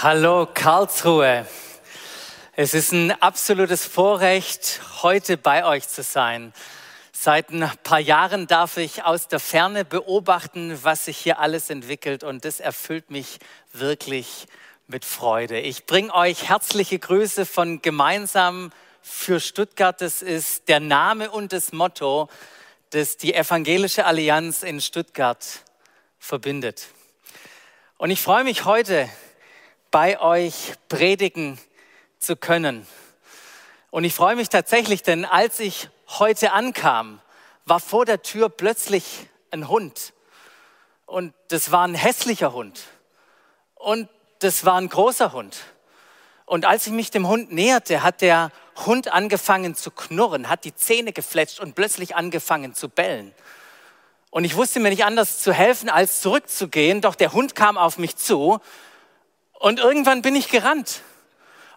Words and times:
Hallo 0.00 0.46
Karlsruhe. 0.46 1.44
Es 2.54 2.72
ist 2.72 2.92
ein 2.92 3.10
absolutes 3.20 3.84
Vorrecht, 3.84 4.80
heute 5.02 5.36
bei 5.36 5.64
euch 5.64 5.88
zu 5.88 6.04
sein. 6.04 6.52
Seit 7.10 7.50
ein 7.50 7.68
paar 7.82 7.98
Jahren 7.98 8.46
darf 8.46 8.76
ich 8.76 9.02
aus 9.02 9.26
der 9.26 9.40
Ferne 9.40 9.84
beobachten, 9.84 10.78
was 10.84 11.06
sich 11.06 11.18
hier 11.18 11.40
alles 11.40 11.68
entwickelt 11.68 12.22
und 12.22 12.44
das 12.44 12.60
erfüllt 12.60 13.10
mich 13.10 13.40
wirklich 13.72 14.46
mit 14.86 15.04
Freude. 15.04 15.58
Ich 15.58 15.84
bringe 15.84 16.14
euch 16.14 16.48
herzliche 16.48 17.00
Grüße 17.00 17.44
von 17.44 17.82
Gemeinsam 17.82 18.70
für 19.02 19.40
Stuttgart. 19.40 20.00
Das 20.00 20.22
ist 20.22 20.68
der 20.68 20.78
Name 20.78 21.28
und 21.28 21.52
das 21.52 21.72
Motto, 21.72 22.28
das 22.90 23.16
die 23.16 23.34
Evangelische 23.34 24.04
Allianz 24.04 24.62
in 24.62 24.80
Stuttgart 24.80 25.44
verbindet. 26.20 26.86
Und 27.96 28.12
ich 28.12 28.22
freue 28.22 28.44
mich 28.44 28.64
heute, 28.64 29.08
bei 29.90 30.20
euch 30.20 30.74
predigen 30.88 31.58
zu 32.18 32.36
können. 32.36 32.86
Und 33.90 34.04
ich 34.04 34.14
freue 34.14 34.36
mich 34.36 34.48
tatsächlich, 34.48 35.02
denn 35.02 35.24
als 35.24 35.60
ich 35.60 35.88
heute 36.18 36.52
ankam, 36.52 37.20
war 37.64 37.80
vor 37.80 38.04
der 38.04 38.22
Tür 38.22 38.48
plötzlich 38.48 39.26
ein 39.50 39.68
Hund. 39.68 40.12
Und 41.06 41.34
das 41.48 41.70
war 41.70 41.86
ein 41.86 41.94
hässlicher 41.94 42.52
Hund. 42.52 42.80
Und 43.74 44.08
das 44.40 44.64
war 44.64 44.76
ein 44.78 44.88
großer 44.88 45.32
Hund. 45.32 45.56
Und 46.44 46.64
als 46.64 46.86
ich 46.86 46.92
mich 46.92 47.10
dem 47.10 47.28
Hund 47.28 47.52
näherte, 47.52 48.02
hat 48.02 48.20
der 48.20 48.50
Hund 48.86 49.12
angefangen 49.12 49.74
zu 49.74 49.90
knurren, 49.90 50.48
hat 50.48 50.64
die 50.64 50.74
Zähne 50.74 51.12
gefletscht 51.12 51.60
und 51.60 51.74
plötzlich 51.74 52.16
angefangen 52.16 52.74
zu 52.74 52.88
bellen. 52.88 53.34
Und 54.30 54.44
ich 54.44 54.56
wusste 54.56 54.80
mir 54.80 54.90
nicht 54.90 55.04
anders 55.04 55.40
zu 55.40 55.52
helfen, 55.52 55.88
als 55.88 56.20
zurückzugehen, 56.20 57.00
doch 57.00 57.14
der 57.14 57.32
Hund 57.32 57.54
kam 57.54 57.78
auf 57.78 57.98
mich 57.98 58.16
zu 58.16 58.60
und 59.58 59.80
irgendwann 59.80 60.22
bin 60.22 60.36
ich 60.36 60.48
gerannt. 60.48 61.02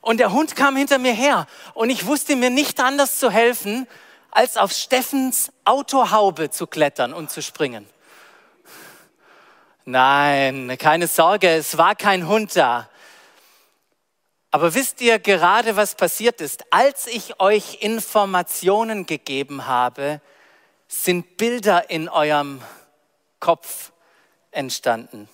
Und 0.02 0.20
der 0.20 0.32
Hund 0.32 0.56
kam 0.56 0.76
hinter 0.76 0.98
mir 0.98 1.14
her. 1.14 1.48
Und 1.74 1.90
ich 1.90 2.06
wusste 2.06 2.36
mir 2.36 2.50
nicht 2.50 2.80
anders 2.80 3.20
zu 3.20 3.32
helfen, 3.32 3.88
als 4.32 4.58
auf 4.58 4.72
Steffens 4.72 5.52
Autohaube 5.66 6.50
zu 6.50 6.68
klettern 6.68 7.14
und 7.14 7.30
zu 7.30 7.42
springen. 7.42 7.88
Nein, 9.86 10.76
keine 10.80 11.08
Sorge, 11.08 11.50
es 11.50 11.78
war 11.78 11.96
kein 11.96 12.28
Hund 12.28 12.56
da. 12.56 12.88
Aber 14.52 14.74
wisst 14.74 15.02
ihr 15.02 15.18
gerade, 15.18 15.76
was 15.76 15.96
passiert 15.96 16.40
ist? 16.42 16.66
Als 16.72 17.08
ich 17.08 17.40
euch 17.40 17.82
Informationen 17.82 19.06
gegeben 19.06 19.66
habe, 19.66 20.22
sind 20.88 21.38
Bilder 21.38 21.90
in 21.90 22.10
eurem 22.10 22.62
Kopf 23.40 23.92
entstanden. 24.52 25.30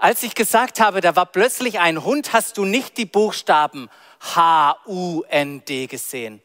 Als 0.00 0.22
ich 0.22 0.34
gesagt 0.34 0.80
habe, 0.80 1.02
da 1.02 1.14
war 1.14 1.26
plötzlich 1.26 1.78
ein 1.78 2.02
Hund, 2.02 2.32
hast 2.32 2.56
du 2.56 2.64
nicht 2.64 2.96
die 2.96 3.04
Buchstaben 3.04 3.90
H-U-N-D 4.34 5.88
gesehen. 5.88 6.40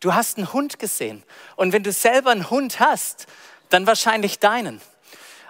Du 0.00 0.14
hast 0.14 0.38
einen 0.38 0.54
Hund 0.54 0.78
gesehen. 0.78 1.22
Und 1.56 1.74
wenn 1.74 1.82
du 1.82 1.92
selber 1.92 2.30
einen 2.30 2.48
Hund 2.48 2.80
hast, 2.80 3.26
dann 3.68 3.86
wahrscheinlich 3.86 4.38
deinen. 4.38 4.80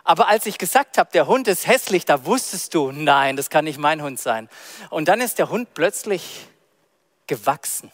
Aber 0.03 0.27
als 0.27 0.47
ich 0.47 0.59
gesagt 0.59 0.99
habe, 0.99 1.11
der 1.13 1.29
Hund 1.29 1.47
ist 1.47 1.69
hässlich, 1.69 2.05
da 2.05 2.25
wusstest 2.25 2.75
du, 2.75 2.91
nein, 2.91 3.37
das 3.37 3.51
kann 3.51 3.67
nicht 3.67 3.79
mein 3.79 4.03
Hund 4.03 4.19
sein. 4.19 4.49
Und 4.91 5.07
dann 5.07 5.21
ist 5.21 5.39
der 5.39 5.49
Hund 5.49 5.75
plötzlich 5.75 6.49
gewachsen. 7.29 7.93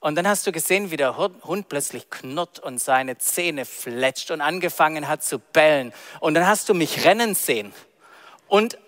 Und 0.00 0.16
dann 0.16 0.26
hast 0.26 0.48
du 0.48 0.52
gesehen, 0.52 0.90
wie 0.90 0.96
der 0.96 1.16
Hund 1.16 1.68
plötzlich 1.68 2.10
knurrt 2.10 2.58
und 2.58 2.80
seine 2.80 3.18
Zähne 3.18 3.66
fletscht 3.66 4.32
und 4.32 4.40
angefangen 4.40 5.06
hat 5.06 5.22
zu 5.22 5.38
bellen. 5.38 5.92
Und 6.18 6.34
dann 6.34 6.48
hast 6.48 6.68
du 6.68 6.74
mich 6.74 7.04
rennen 7.04 7.36
sehen 7.36 7.72
und 8.48 8.78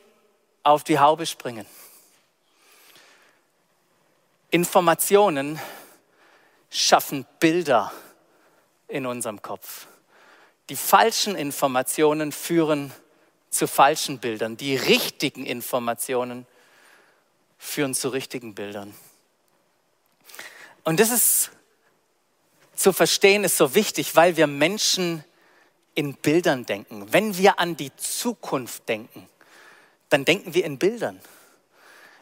auf 0.63 0.85
die 0.85 0.99
Haube 0.99 1.27
springen. 1.27 1.67
Informationen 4.51 5.61
schaffen 6.71 7.27
Bilder 7.41 7.93
in 8.89 9.07
unserem 9.07 9.43
Kopf. 9.43 9.87
Die 10.69 10.77
falschen 10.77 11.37
Informationen 11.37 12.33
führen 12.33 12.93
zu 13.51 13.67
falschen 13.67 14.19
Bildern. 14.19 14.57
Die 14.57 14.77
richtigen 14.77 15.47
Informationen 15.47 16.47
führen 17.59 17.95
zu 17.95 18.09
richtigen 18.09 18.55
Bildern. 18.55 18.95
Und 20.85 21.01
das 21.01 21.11
ist 21.11 21.51
zu 22.75 22.93
verstehen, 22.93 23.45
ist 23.45 23.57
so 23.57 23.75
wichtig, 23.75 24.15
weil 24.15 24.37
wir 24.37 24.47
Menschen 24.47 25.25
in 25.95 26.15
Bildern 26.15 26.67
denken. 26.67 27.13
Wenn 27.13 27.37
wir 27.37 27.59
an 27.59 27.77
die 27.77 27.95
Zukunft 27.97 28.89
denken, 28.89 29.29
dann 30.09 30.25
denken 30.25 30.55
wir 30.55 30.65
in 30.65 30.79
Bildern. 30.79 31.21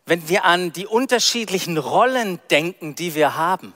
Wenn 0.06 0.28
wir 0.28 0.44
an 0.44 0.72
die 0.72 0.86
unterschiedlichen 0.86 1.78
Rollen 1.78 2.40
denken, 2.50 2.94
die 2.94 3.14
wir 3.14 3.36
haben, 3.36 3.74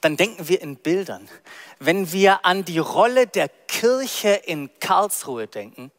dann 0.00 0.16
denken 0.16 0.48
wir 0.48 0.60
in 0.60 0.76
Bildern. 0.76 1.28
Wenn 1.78 2.12
wir 2.12 2.44
an 2.44 2.64
die 2.64 2.78
Rolle 2.78 3.26
der 3.26 3.48
Kirche 3.48 4.30
in 4.30 4.70
Karlsruhe 4.80 5.46
denken, 5.46 5.92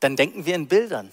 dann 0.00 0.16
denken 0.16 0.46
wir 0.46 0.54
in 0.54 0.68
Bildern. 0.68 1.12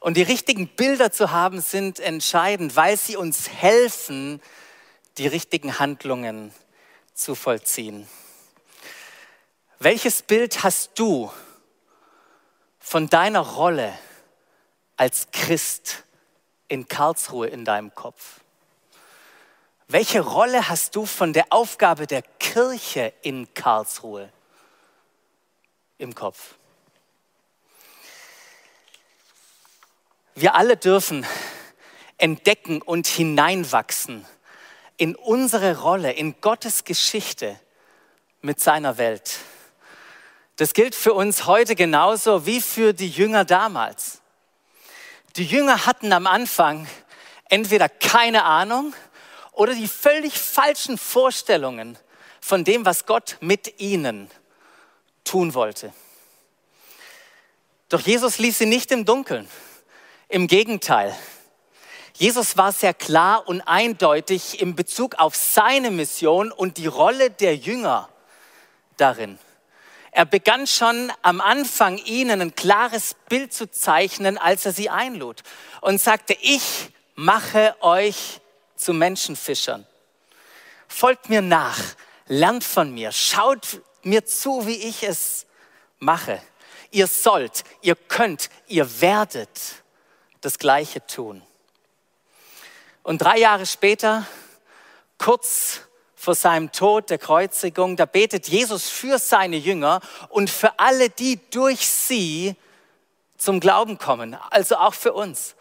Und 0.00 0.16
die 0.16 0.22
richtigen 0.22 0.68
Bilder 0.68 1.12
zu 1.12 1.30
haben, 1.30 1.60
sind 1.60 2.00
entscheidend, 2.00 2.76
weil 2.76 2.96
sie 2.96 3.16
uns 3.16 3.48
helfen, 3.48 4.40
die 5.18 5.26
richtigen 5.26 5.78
Handlungen 5.78 6.52
zu 7.14 7.34
vollziehen. 7.34 8.06
Welches 9.78 10.22
Bild 10.22 10.62
hast 10.62 10.98
du 10.98 11.30
von 12.86 13.08
deiner 13.08 13.40
Rolle 13.40 13.98
als 14.96 15.32
Christ 15.32 16.04
in 16.68 16.86
Karlsruhe 16.86 17.48
in 17.48 17.64
deinem 17.64 17.92
Kopf? 17.96 18.42
Welche 19.88 20.20
Rolle 20.20 20.68
hast 20.68 20.94
du 20.94 21.04
von 21.04 21.32
der 21.32 21.46
Aufgabe 21.50 22.06
der 22.06 22.22
Kirche 22.22 23.12
in 23.22 23.52
Karlsruhe 23.54 24.32
im 25.98 26.14
Kopf? 26.14 26.54
Wir 30.36 30.54
alle 30.54 30.76
dürfen 30.76 31.26
entdecken 32.18 32.82
und 32.82 33.08
hineinwachsen 33.08 34.24
in 34.96 35.16
unsere 35.16 35.80
Rolle, 35.80 36.12
in 36.12 36.40
Gottes 36.40 36.84
Geschichte 36.84 37.58
mit 38.42 38.60
seiner 38.60 38.96
Welt. 38.96 39.40
Das 40.56 40.72
gilt 40.72 40.94
für 40.94 41.12
uns 41.12 41.46
heute 41.46 41.74
genauso 41.74 42.46
wie 42.46 42.62
für 42.62 42.94
die 42.94 43.10
Jünger 43.10 43.44
damals. 43.44 44.22
Die 45.36 45.44
Jünger 45.44 45.84
hatten 45.84 46.12
am 46.14 46.26
Anfang 46.26 46.88
entweder 47.50 47.90
keine 47.90 48.44
Ahnung 48.44 48.94
oder 49.52 49.74
die 49.74 49.86
völlig 49.86 50.32
falschen 50.38 50.96
Vorstellungen 50.96 51.98
von 52.40 52.64
dem, 52.64 52.86
was 52.86 53.04
Gott 53.04 53.36
mit 53.40 53.80
ihnen 53.80 54.30
tun 55.24 55.52
wollte. 55.52 55.92
Doch 57.90 58.00
Jesus 58.00 58.38
ließ 58.38 58.58
sie 58.58 58.66
nicht 58.66 58.90
im 58.92 59.04
Dunkeln. 59.04 59.48
Im 60.28 60.46
Gegenteil. 60.46 61.14
Jesus 62.14 62.56
war 62.56 62.72
sehr 62.72 62.94
klar 62.94 63.46
und 63.46 63.60
eindeutig 63.60 64.60
in 64.60 64.74
Bezug 64.74 65.16
auf 65.16 65.36
seine 65.36 65.90
Mission 65.90 66.50
und 66.50 66.78
die 66.78 66.86
Rolle 66.86 67.30
der 67.30 67.56
Jünger 67.56 68.08
darin. 68.96 69.38
Er 70.16 70.24
begann 70.24 70.66
schon 70.66 71.12
am 71.20 71.42
Anfang 71.42 71.98
ihnen 71.98 72.40
ein 72.40 72.54
klares 72.54 73.16
Bild 73.28 73.52
zu 73.52 73.70
zeichnen, 73.70 74.38
als 74.38 74.64
er 74.64 74.72
sie 74.72 74.88
einlud 74.88 75.42
und 75.82 76.00
sagte, 76.00 76.34
ich 76.40 76.88
mache 77.16 77.76
euch 77.82 78.40
zu 78.76 78.94
Menschenfischern. 78.94 79.86
Folgt 80.88 81.28
mir 81.28 81.42
nach, 81.42 81.78
lernt 82.28 82.64
von 82.64 82.94
mir, 82.94 83.12
schaut 83.12 83.82
mir 84.04 84.24
zu, 84.24 84.66
wie 84.66 84.76
ich 84.88 85.02
es 85.02 85.44
mache. 85.98 86.40
Ihr 86.90 87.08
sollt, 87.08 87.64
ihr 87.82 87.94
könnt, 87.94 88.48
ihr 88.68 89.02
werdet 89.02 89.50
das 90.40 90.58
Gleiche 90.58 91.06
tun. 91.06 91.42
Und 93.02 93.20
drei 93.20 93.36
Jahre 93.36 93.66
später, 93.66 94.26
kurz 95.18 95.82
vor 96.26 96.34
seinem 96.34 96.72
Tod, 96.72 97.08
der 97.10 97.18
Kreuzigung, 97.18 97.94
da 97.94 98.04
betet 98.04 98.48
Jesus 98.48 98.88
für 98.88 99.20
seine 99.20 99.54
Jünger 99.54 100.00
und 100.28 100.50
für 100.50 100.76
alle, 100.80 101.08
die 101.08 101.38
durch 101.50 101.86
sie 101.86 102.56
zum 103.38 103.60
Glauben 103.60 103.96
kommen, 103.96 104.36
also 104.50 104.74
auch 104.74 104.94
für 104.94 105.12
uns. 105.12 105.54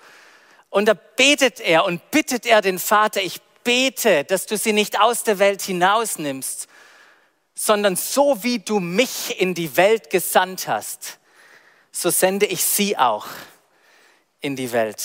Und 0.71 0.87
da 0.87 0.95
betet 0.95 1.59
er 1.59 1.85
und 1.85 2.09
bittet 2.09 2.47
er 2.47 2.61
den 2.61 2.79
Vater, 2.79 3.21
ich 3.21 3.41
bete, 3.63 4.23
dass 4.23 4.47
du 4.47 4.57
sie 4.57 4.73
nicht 4.73 4.99
aus 4.99 5.21
der 5.21 5.37
Welt 5.37 5.61
hinausnimmst, 5.61 6.67
sondern 7.53 7.95
so 7.95 8.41
wie 8.41 8.57
du 8.57 8.79
mich 8.79 9.39
in 9.39 9.53
die 9.53 9.77
Welt 9.77 10.09
gesandt 10.09 10.67
hast, 10.67 11.19
so 11.91 12.09
sende 12.09 12.47
ich 12.47 12.63
sie 12.63 12.97
auch 12.97 13.27
in 14.41 14.55
die 14.55 14.71
Welt. 14.71 15.03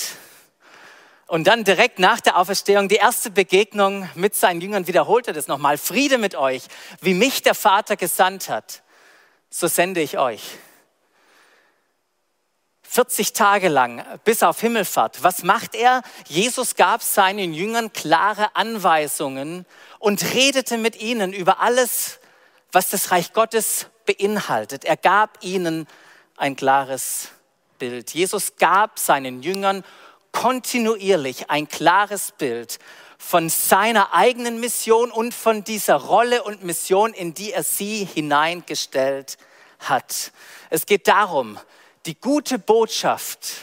Und 1.31 1.45
dann 1.45 1.63
direkt 1.63 1.97
nach 1.97 2.19
der 2.19 2.35
Auferstehung, 2.35 2.89
die 2.89 2.97
erste 2.97 3.31
Begegnung 3.31 4.09
mit 4.15 4.35
seinen 4.35 4.59
Jüngern, 4.59 4.87
wiederholt 4.87 5.29
er 5.29 5.33
das 5.33 5.47
nochmal. 5.47 5.77
Friede 5.77 6.17
mit 6.17 6.35
euch, 6.35 6.63
wie 6.99 7.13
mich 7.13 7.41
der 7.41 7.55
Vater 7.55 7.95
gesandt 7.95 8.49
hat, 8.49 8.83
so 9.49 9.67
sende 9.67 10.01
ich 10.01 10.17
euch. 10.17 10.43
40 12.81 13.31
Tage 13.31 13.69
lang 13.69 14.03
bis 14.25 14.43
auf 14.43 14.59
Himmelfahrt. 14.59 15.23
Was 15.23 15.43
macht 15.43 15.73
er? 15.73 16.01
Jesus 16.27 16.75
gab 16.75 17.01
seinen 17.01 17.53
Jüngern 17.53 17.93
klare 17.93 18.53
Anweisungen 18.57 19.65
und 19.99 20.33
redete 20.33 20.77
mit 20.77 20.99
ihnen 20.99 21.31
über 21.31 21.61
alles, 21.61 22.19
was 22.73 22.89
das 22.89 23.09
Reich 23.11 23.31
Gottes 23.31 23.85
beinhaltet. 24.05 24.83
Er 24.83 24.97
gab 24.97 25.37
ihnen 25.39 25.87
ein 26.35 26.57
klares 26.57 27.29
Bild. 27.79 28.13
Jesus 28.13 28.57
gab 28.57 28.99
seinen 28.99 29.41
Jüngern 29.41 29.85
kontinuierlich 30.31 31.49
ein 31.49 31.67
klares 31.67 32.31
Bild 32.31 32.79
von 33.17 33.49
seiner 33.49 34.13
eigenen 34.13 34.59
Mission 34.59 35.11
und 35.11 35.33
von 35.33 35.63
dieser 35.63 35.95
Rolle 35.95 36.43
und 36.43 36.63
Mission, 36.63 37.13
in 37.13 37.33
die 37.33 37.53
er 37.53 37.63
sie 37.63 38.05
hineingestellt 38.05 39.37
hat. 39.79 40.31
Es 40.69 40.85
geht 40.85 41.07
darum, 41.07 41.59
die 42.05 42.19
gute 42.19 42.57
Botschaft 42.57 43.53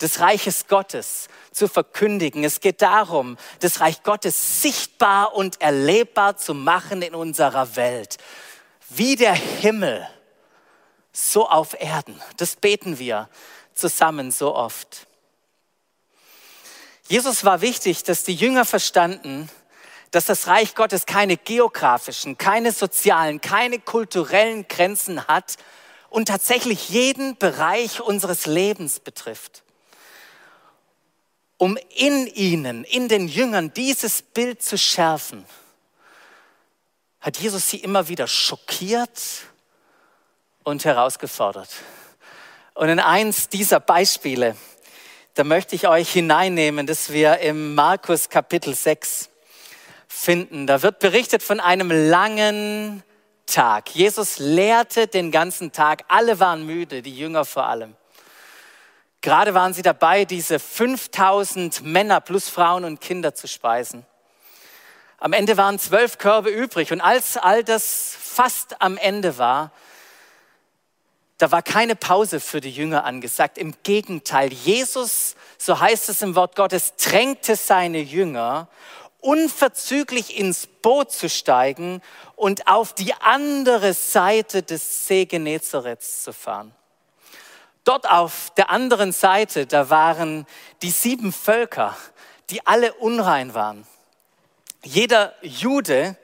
des 0.00 0.20
Reiches 0.20 0.66
Gottes 0.66 1.28
zu 1.52 1.68
verkündigen. 1.68 2.42
Es 2.42 2.60
geht 2.60 2.82
darum, 2.82 3.36
das 3.60 3.80
Reich 3.80 4.02
Gottes 4.02 4.62
sichtbar 4.62 5.34
und 5.34 5.60
erlebbar 5.60 6.36
zu 6.36 6.54
machen 6.54 7.02
in 7.02 7.14
unserer 7.14 7.76
Welt. 7.76 8.16
Wie 8.88 9.16
der 9.16 9.34
Himmel, 9.34 10.06
so 11.12 11.48
auf 11.48 11.80
Erden. 11.80 12.20
Das 12.38 12.56
beten 12.56 12.98
wir 12.98 13.28
zusammen 13.74 14.30
so 14.30 14.54
oft. 14.54 15.06
Jesus 17.12 17.44
war 17.44 17.60
wichtig, 17.60 18.04
dass 18.04 18.24
die 18.24 18.34
Jünger 18.34 18.64
verstanden, 18.64 19.50
dass 20.12 20.24
das 20.24 20.46
Reich 20.46 20.74
Gottes 20.74 21.04
keine 21.04 21.36
geografischen, 21.36 22.38
keine 22.38 22.72
sozialen, 22.72 23.42
keine 23.42 23.78
kulturellen 23.78 24.66
Grenzen 24.66 25.26
hat 25.26 25.58
und 26.08 26.28
tatsächlich 26.28 26.88
jeden 26.88 27.36
Bereich 27.36 28.00
unseres 28.00 28.46
Lebens 28.46 28.98
betrifft. 28.98 29.62
Um 31.58 31.76
in 31.94 32.28
ihnen, 32.28 32.82
in 32.84 33.08
den 33.08 33.28
Jüngern 33.28 33.74
dieses 33.74 34.22
Bild 34.22 34.62
zu 34.62 34.78
schärfen, 34.78 35.44
hat 37.20 37.36
Jesus 37.36 37.68
sie 37.68 37.76
immer 37.76 38.08
wieder 38.08 38.26
schockiert 38.26 39.20
und 40.64 40.86
herausgefordert. 40.86 41.68
Und 42.72 42.88
in 42.88 43.00
eins 43.00 43.50
dieser 43.50 43.80
Beispiele, 43.80 44.56
da 45.34 45.44
möchte 45.44 45.74
ich 45.74 45.88
euch 45.88 46.12
hineinnehmen, 46.12 46.86
dass 46.86 47.10
wir 47.10 47.38
im 47.38 47.74
Markus 47.74 48.28
Kapitel 48.28 48.74
6 48.74 49.30
finden. 50.06 50.66
Da 50.66 50.82
wird 50.82 50.98
berichtet 50.98 51.42
von 51.42 51.58
einem 51.58 51.90
langen 51.90 53.02
Tag. 53.46 53.94
Jesus 53.94 54.38
lehrte 54.38 55.06
den 55.06 55.30
ganzen 55.30 55.72
Tag. 55.72 56.04
Alle 56.08 56.38
waren 56.38 56.66
müde, 56.66 57.00
die 57.00 57.16
Jünger 57.16 57.46
vor 57.46 57.66
allem. 57.66 57.96
Gerade 59.22 59.54
waren 59.54 59.72
sie 59.72 59.80
dabei, 59.80 60.26
diese 60.26 60.58
5000 60.58 61.82
Männer 61.82 62.20
plus 62.20 62.50
Frauen 62.50 62.84
und 62.84 63.00
Kinder 63.00 63.34
zu 63.34 63.48
speisen. 63.48 64.04
Am 65.16 65.32
Ende 65.32 65.56
waren 65.56 65.78
zwölf 65.78 66.18
Körbe 66.18 66.50
übrig 66.50 66.92
und 66.92 67.00
als 67.00 67.38
all 67.38 67.64
das 67.64 68.14
fast 68.20 68.82
am 68.82 68.98
Ende 68.98 69.38
war, 69.38 69.70
da 71.42 71.50
war 71.50 71.62
keine 71.62 71.96
Pause 71.96 72.38
für 72.38 72.60
die 72.60 72.70
Jünger 72.70 73.02
angesagt. 73.02 73.58
Im 73.58 73.74
Gegenteil, 73.82 74.52
Jesus, 74.52 75.34
so 75.58 75.80
heißt 75.80 76.08
es 76.08 76.22
im 76.22 76.36
Wort 76.36 76.54
Gottes, 76.54 76.94
drängte 76.94 77.56
seine 77.56 77.98
Jünger, 77.98 78.68
unverzüglich 79.18 80.38
ins 80.38 80.68
Boot 80.68 81.10
zu 81.10 81.28
steigen 81.28 82.00
und 82.36 82.68
auf 82.68 82.92
die 82.92 83.12
andere 83.14 83.92
Seite 83.92 84.62
des 84.62 85.08
See 85.08 85.24
Genezarets 85.24 86.22
zu 86.22 86.32
fahren. 86.32 86.72
Dort 87.82 88.08
auf 88.08 88.50
der 88.56 88.70
anderen 88.70 89.10
Seite, 89.10 89.66
da 89.66 89.90
waren 89.90 90.46
die 90.80 90.92
sieben 90.92 91.32
Völker, 91.32 91.96
die 92.50 92.64
alle 92.68 92.94
unrein 92.94 93.52
waren. 93.52 93.84
Jeder 94.84 95.34
Jude, 95.42 96.16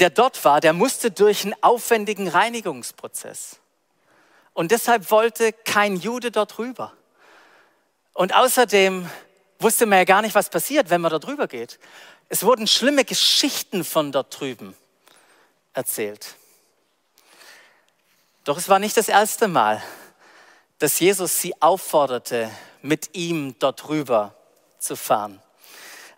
der 0.00 0.10
dort 0.10 0.44
war, 0.44 0.60
der 0.60 0.74
musste 0.74 1.10
durch 1.10 1.44
einen 1.44 1.54
aufwendigen 1.62 2.28
Reinigungsprozess. 2.28 3.61
Und 4.54 4.70
deshalb 4.70 5.10
wollte 5.10 5.52
kein 5.52 5.96
Jude 5.96 6.30
dort 6.30 6.58
rüber. 6.58 6.92
Und 8.12 8.34
außerdem 8.34 9.08
wusste 9.58 9.86
man 9.86 9.98
ja 9.98 10.04
gar 10.04 10.22
nicht, 10.22 10.34
was 10.34 10.50
passiert, 10.50 10.90
wenn 10.90 11.00
man 11.00 11.10
dort 11.10 11.26
rüber 11.26 11.46
geht. 11.46 11.78
Es 12.28 12.44
wurden 12.44 12.66
schlimme 12.66 13.04
Geschichten 13.04 13.84
von 13.84 14.12
dort 14.12 14.38
drüben 14.38 14.74
erzählt. 15.72 16.34
Doch 18.44 18.58
es 18.58 18.68
war 18.68 18.78
nicht 18.78 18.96
das 18.96 19.08
erste 19.08 19.48
Mal, 19.48 19.82
dass 20.78 20.98
Jesus 20.98 21.40
sie 21.40 21.54
aufforderte, 21.62 22.50
mit 22.82 23.14
ihm 23.14 23.54
dort 23.60 23.88
rüber 23.88 24.34
zu 24.78 24.96
fahren, 24.96 25.40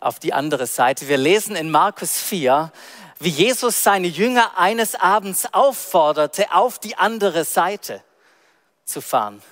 auf 0.01 0.19
die 0.19 0.33
andere 0.33 0.67
Seite. 0.67 1.07
Wir 1.07 1.19
lesen 1.19 1.55
in 1.55 1.71
Markus 1.71 2.17
4, 2.17 2.73
wie 3.19 3.29
Jesus 3.29 3.83
seine 3.83 4.07
Jünger 4.07 4.57
eines 4.57 4.95
Abends 4.95 5.53
aufforderte, 5.53 6.51
auf 6.53 6.79
die 6.79 6.97
andere 6.97 7.45
Seite 7.45 8.03
zu 8.85 9.01
fahren. 9.01 9.43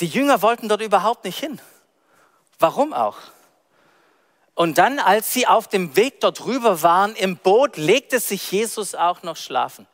Die 0.00 0.06
Jünger 0.06 0.42
wollten 0.42 0.68
dort 0.68 0.82
überhaupt 0.82 1.24
nicht 1.24 1.38
hin. 1.38 1.60
Warum 2.58 2.92
auch? 2.92 3.18
Und 4.54 4.78
dann, 4.78 4.98
als 4.98 5.32
sie 5.32 5.46
auf 5.46 5.68
dem 5.68 5.96
Weg 5.96 6.20
dort 6.20 6.44
rüber 6.44 6.82
waren 6.82 7.14
im 7.14 7.36
Boot, 7.36 7.76
legte 7.76 8.20
sich 8.20 8.52
Jesus 8.52 8.94
auch 8.94 9.22
noch 9.22 9.36
schlafen. 9.36 9.86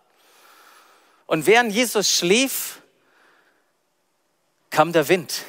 Und 1.26 1.46
während 1.46 1.72
Jesus 1.72 2.10
schlief, 2.10 2.80
kam 4.70 4.92
der 4.92 5.08
Wind 5.08 5.44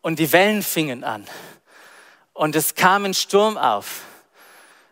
und 0.00 0.18
die 0.18 0.32
Wellen 0.32 0.62
fingen 0.62 1.04
an 1.04 1.26
und 2.32 2.54
es 2.56 2.74
kam 2.74 3.04
ein 3.04 3.14
Sturm 3.14 3.58
auf. 3.58 4.02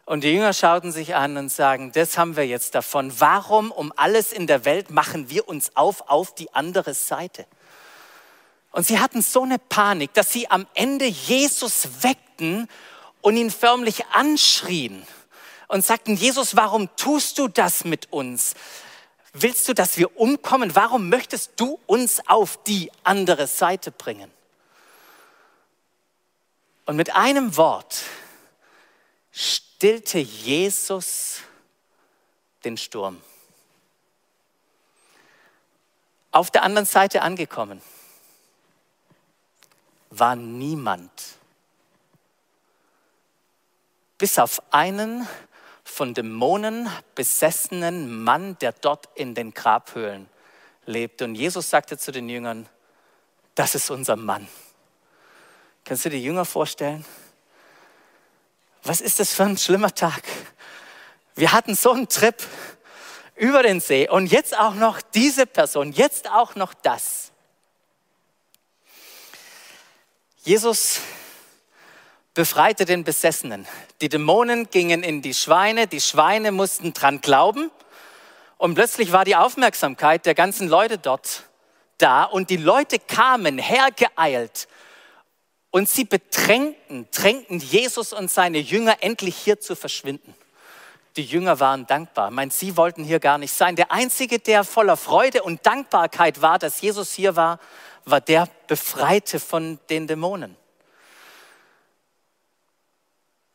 Und 0.07 0.23
die 0.23 0.33
Jünger 0.33 0.53
schauten 0.53 0.93
sich 0.93 1.17
an 1.17 1.37
und 1.37 1.51
sagen, 1.51 1.91
das 1.91 2.17
haben 2.17 2.37
wir 2.37 2.47
jetzt 2.47 2.77
davon. 2.77 3.13
Warum 3.19 3.73
um 3.73 3.93
alles 3.97 4.33
in 4.33 4.47
der 4.47 4.65
Welt 4.65 4.89
machen 4.89 5.31
wir 5.31 5.49
uns 5.49 5.75
auf 5.75 6.09
auf 6.09 6.33
die 6.33 6.55
andere 6.55 6.95
Seite? 6.95 7.45
Und 8.71 8.87
sie 8.87 9.01
hatten 9.01 9.21
so 9.21 9.43
eine 9.43 9.59
Panik, 9.59 10.15
dass 10.15 10.33
sie 10.33 10.49
am 10.49 10.67
Ende 10.75 11.07
Jesus 11.07 11.89
weckten 12.03 12.69
und 13.21 13.37
ihn 13.37 13.51
förmlich 13.51 14.07
anschrien 14.13 15.05
und 15.67 15.85
sagten, 15.85 16.15
Jesus, 16.15 16.55
warum 16.55 16.89
tust 16.95 17.39
du 17.39 17.49
das 17.49 17.85
mit 17.85 18.13
uns? 18.13 18.55
Willst 19.33 19.69
du, 19.69 19.75
dass 19.75 19.99
wir 19.99 20.17
umkommen? 20.17 20.77
Warum 20.77 21.09
möchtest 21.09 21.53
du 21.57 21.81
uns 21.87 22.23
auf 22.29 22.63
die 22.63 22.93
andere 23.03 23.49
Seite 23.49 23.91
bringen? 23.91 24.31
Und 26.85 26.95
mit 26.95 27.17
einem 27.17 27.57
Wort 27.57 28.03
stillte 29.77 30.19
Jesus 30.19 31.43
den 32.65 32.79
Sturm. 32.79 33.21
Auf 36.31 36.51
der 36.51 36.63
anderen 36.63 36.87
Seite 36.87 37.21
angekommen 37.21 37.83
war 40.09 40.35
niemand, 40.35 41.11
bis 44.17 44.39
auf 44.39 44.63
einen 44.73 45.29
von 45.85 46.15
Dämonen 46.15 46.89
besessenen 47.15 48.25
Mann, 48.25 48.57
der 48.61 48.73
dort 48.73 49.11
in 49.15 49.35
den 49.35 49.53
Grabhöhlen 49.53 50.27
lebt. 50.87 51.21
Und 51.21 51.35
Jesus 51.35 51.69
sagte 51.69 51.99
zu 51.99 52.13
den 52.13 52.31
Jüngern, 52.31 52.67
das 53.55 53.75
ist 53.75 53.91
unser 53.91 54.17
Mann. 54.17 54.49
Kannst 55.85 56.07
du 56.07 56.09
die 56.09 56.25
Jünger 56.25 56.47
vorstellen? 56.47 57.05
Was 58.87 59.01
ist 59.01 59.21
das 59.21 59.35
für 59.35 59.45
ein 59.45 59.59
schlimmer 59.59 59.95
Tag? 59.95 60.23
Wir 61.35 61.53
hatten 61.53 61.75
so 61.75 61.93
einen 61.93 62.09
Trip 62.09 62.37
über 63.35 63.63
den 63.63 63.81
See 63.81 64.09
und 64.09 64.27
jetzt 64.27 64.57
auch 64.57 64.75
noch 64.75 65.01
diese 65.03 65.47
Person, 65.47 65.93
jetzt 65.93 66.31
auch 66.31 66.55
noch 66.55 66.73
das. 66.73 67.33
Jesus 70.43 71.01
befreite 72.33 72.85
den 72.85 73.03
Besessenen. 73.03 73.67
Die 74.01 74.09
Dämonen 74.09 74.71
gingen 74.71 75.03
in 75.03 75.21
die 75.21 75.35
Schweine, 75.35 75.87
die 75.87 76.01
Schweine 76.01 76.53
mussten 76.53 76.93
dran 76.93 77.21
glauben 77.21 77.71
und 78.57 78.75
plötzlich 78.75 79.13
war 79.13 79.25
die 79.25 79.37
Aufmerksamkeit 79.37 80.25
der 80.25 80.35
ganzen 80.35 80.69
Leute 80.69 80.99
dort 80.99 81.45
da 81.99 82.25
und 82.25 82.51
die 82.51 82.57
Leute 82.57 82.99
kamen 82.99 83.59
hergeeilt 83.59 84.69
und 85.71 85.89
sie 85.89 86.05
bedrängten, 86.05 87.09
drängten 87.11 87.59
Jesus 87.59 88.13
und 88.13 88.31
seine 88.31 88.59
Jünger 88.59 88.99
endlich 89.01 89.37
hier 89.37 89.61
zu 89.61 89.77
verschwinden. 89.77 90.35
Die 91.17 91.25
Jünger 91.25 91.61
waren 91.61 91.87
dankbar. 91.87 92.31
Meint, 92.31 92.53
sie 92.53 92.77
wollten 92.77 93.03
hier 93.03 93.21
gar 93.21 93.39
nicht 93.39 93.53
sein. 93.53 93.77
Der 93.77 93.91
einzige, 93.91 94.39
der 94.39 94.65
voller 94.65 94.97
Freude 94.97 95.43
und 95.43 95.65
Dankbarkeit 95.65 96.43
war, 96.43 96.59
dass 96.59 96.81
Jesus 96.81 97.13
hier 97.13 97.37
war, 97.37 97.59
war 98.05 98.21
der 98.21 98.49
Befreite 98.67 99.41
von 99.41 99.79
den 99.89 100.07
Dämonen. 100.07 100.57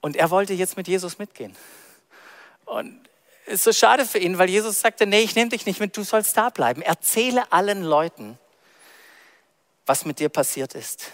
Und 0.02 0.16
er 0.16 0.32
wollte 0.32 0.54
jetzt 0.54 0.76
mit 0.76 0.88
Jesus 0.88 1.20
mitgehen. 1.20 1.56
Und 2.66 3.08
es 3.46 3.54
ist 3.54 3.64
so 3.64 3.74
schade 3.74 4.06
für 4.06 4.18
ihn, 4.18 4.38
weil 4.38 4.50
Jesus 4.50 4.82
sagte, 4.82 5.06
nee, 5.06 5.22
ich 5.22 5.36
nehme 5.36 5.50
dich 5.50 5.66
nicht 5.66 5.80
mit, 5.80 5.96
du 5.96 6.04
sollst 6.04 6.36
da 6.38 6.50
bleiben. 6.50 6.82
Erzähle 6.82 7.52
allen 7.52 7.84
Leuten, 7.84 8.40
was 9.86 10.06
mit 10.06 10.20
dir 10.20 10.30
passiert 10.30 10.74
ist. 10.74 11.12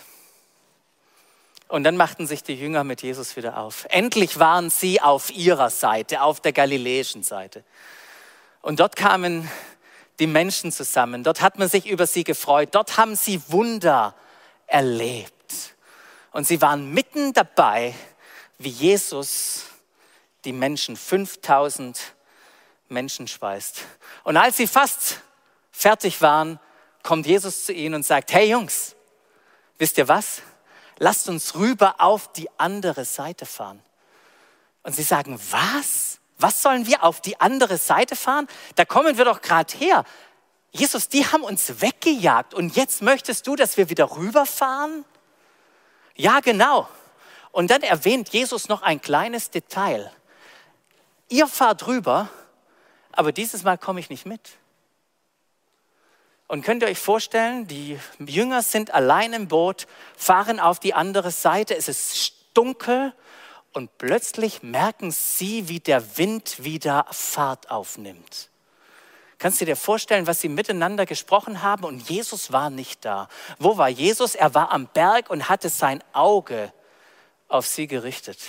Und 1.68 1.84
dann 1.84 1.98
machten 1.98 2.28
sich 2.28 2.44
die 2.44 2.56
Jünger 2.56 2.84
mit 2.84 3.02
Jesus 3.02 3.36
wieder 3.36 3.58
auf. 3.58 3.86
Endlich 3.90 4.40
waren 4.40 4.70
sie 4.70 5.02
auf 5.02 5.30
ihrer 5.32 5.70
Seite, 5.70 6.22
auf 6.22 6.40
der 6.40 6.54
galiläischen 6.54 7.24
Seite. 7.24 7.64
Und 8.62 8.80
dort 8.80 8.96
kamen 8.96 9.50
die 10.20 10.28
Menschen 10.28 10.72
zusammen. 10.72 11.24
Dort 11.24 11.42
hat 11.42 11.60
man 11.60 11.70
sich 11.70 11.86
über 11.86 12.08
sie 12.08 12.24
gefreut. 12.24 12.70
Dort 12.72 12.98
haben 12.98 13.16
sie 13.16 13.42
Wunder 13.50 14.16
erlebt. 14.66 15.76
Und 16.32 16.48
sie 16.48 16.62
waren 16.62 16.94
mitten 16.94 17.34
dabei, 17.34 17.94
wie 18.58 18.70
Jesus 18.70 19.66
die 20.46 20.54
Menschen, 20.54 20.96
5000 20.96 22.00
Menschen 22.90 23.28
speist. 23.28 23.82
Und 24.24 24.38
als 24.38 24.58
sie 24.58 24.68
fast 24.68 25.22
fertig 25.72 26.22
waren, 26.22 26.60
kommt 27.04 27.26
Jesus 27.26 27.66
zu 27.66 27.74
ihnen 27.74 27.96
und 27.96 28.06
sagt, 28.06 28.34
hey 28.34 28.50
Jungs, 28.50 28.96
wisst 29.78 29.98
ihr 29.98 30.08
was? 30.08 30.42
Lasst 30.98 31.30
uns 31.30 31.56
rüber 31.56 31.96
auf 32.00 32.32
die 32.34 32.50
andere 32.58 33.06
Seite 33.06 33.46
fahren. 33.46 33.82
Und 34.84 34.96
sie 34.96 35.04
sagen, 35.04 35.39
was? 35.51 36.20
Was 36.38 36.62
sollen 36.62 36.86
wir 36.86 37.04
auf 37.04 37.20
die 37.20 37.39
andere 37.42 37.77
Seite 37.77 38.16
fahren? 38.16 38.48
Da 38.75 38.86
kommen 38.86 39.18
wir 39.18 39.25
doch 39.25 39.42
gerade 39.42 39.75
her. 39.75 40.04
Jesus, 40.72 41.10
die 41.10 41.25
haben 41.25 41.44
uns 41.44 41.82
weggejagt 41.82 42.54
und 42.54 42.75
jetzt 42.75 43.01
möchtest 43.01 43.48
du, 43.48 43.56
dass 43.56 43.77
wir 43.77 43.89
wieder 43.89 44.16
rüberfahren? 44.16 45.04
Ja, 46.16 46.39
genau. 46.39 46.88
Und 47.51 47.72
dann 47.72 47.82
erwähnt 47.82 48.30
Jesus 48.30 48.68
noch 48.68 48.82
ein 48.84 49.01
kleines 49.01 49.50
Detail. 49.50 50.12
Ihr 51.30 51.48
fahrt 51.48 51.88
rüber, 51.88 52.30
aber 53.12 53.32
dieses 53.32 53.63
Mal 53.63 53.77
komme 53.77 54.00
ich 54.00 54.10
nicht 54.10 54.25
mit. 54.25 54.51
Und 56.48 56.63
könnt 56.63 56.82
ihr 56.82 56.88
euch 56.88 57.00
vorstellen, 57.00 57.68
die 57.68 58.00
Jünger 58.20 58.62
sind 58.62 58.94
allein 58.94 59.34
im 59.34 59.48
Boot, 59.50 59.86
fahren 60.16 60.60
auf 60.60 60.80
die 60.80 60.94
andere 60.94 61.32
Seite, 61.32 61.75
es 61.75 61.89
ist 61.89 62.34
dunkel 62.54 63.13
und 63.74 63.98
plötzlich 63.98 64.63
merken 64.63 65.12
sie, 65.12 65.68
wie 65.68 65.82
der 65.82 66.18
Wind 66.18 66.63
wieder 66.63 67.06
Fahrt 67.12 67.70
aufnimmt. 67.70 68.50
Kannst 69.39 69.62
du 69.62 69.66
dir 69.66 69.75
vorstellen, 69.75 70.25
was 70.25 70.42
sie 70.42 70.50
miteinander 70.50 71.06
gesprochen 71.06 71.62
haben? 71.62 71.84
Und 71.84 72.10
Jesus 72.10 72.51
war 72.51 72.72
nicht 72.72 73.06
da. 73.06 73.27
Wo 73.60 73.77
war 73.77 73.89
Jesus? 73.89 74.34
Er 74.34 74.56
war 74.56 74.72
am 74.72 74.88
Berg 74.88 75.30
und 75.30 75.48
hatte 75.48 75.70
sein 75.70 76.04
Auge 76.12 76.74
auf 77.48 77.68
sie 77.68 77.86
gerichtet. 77.86 78.39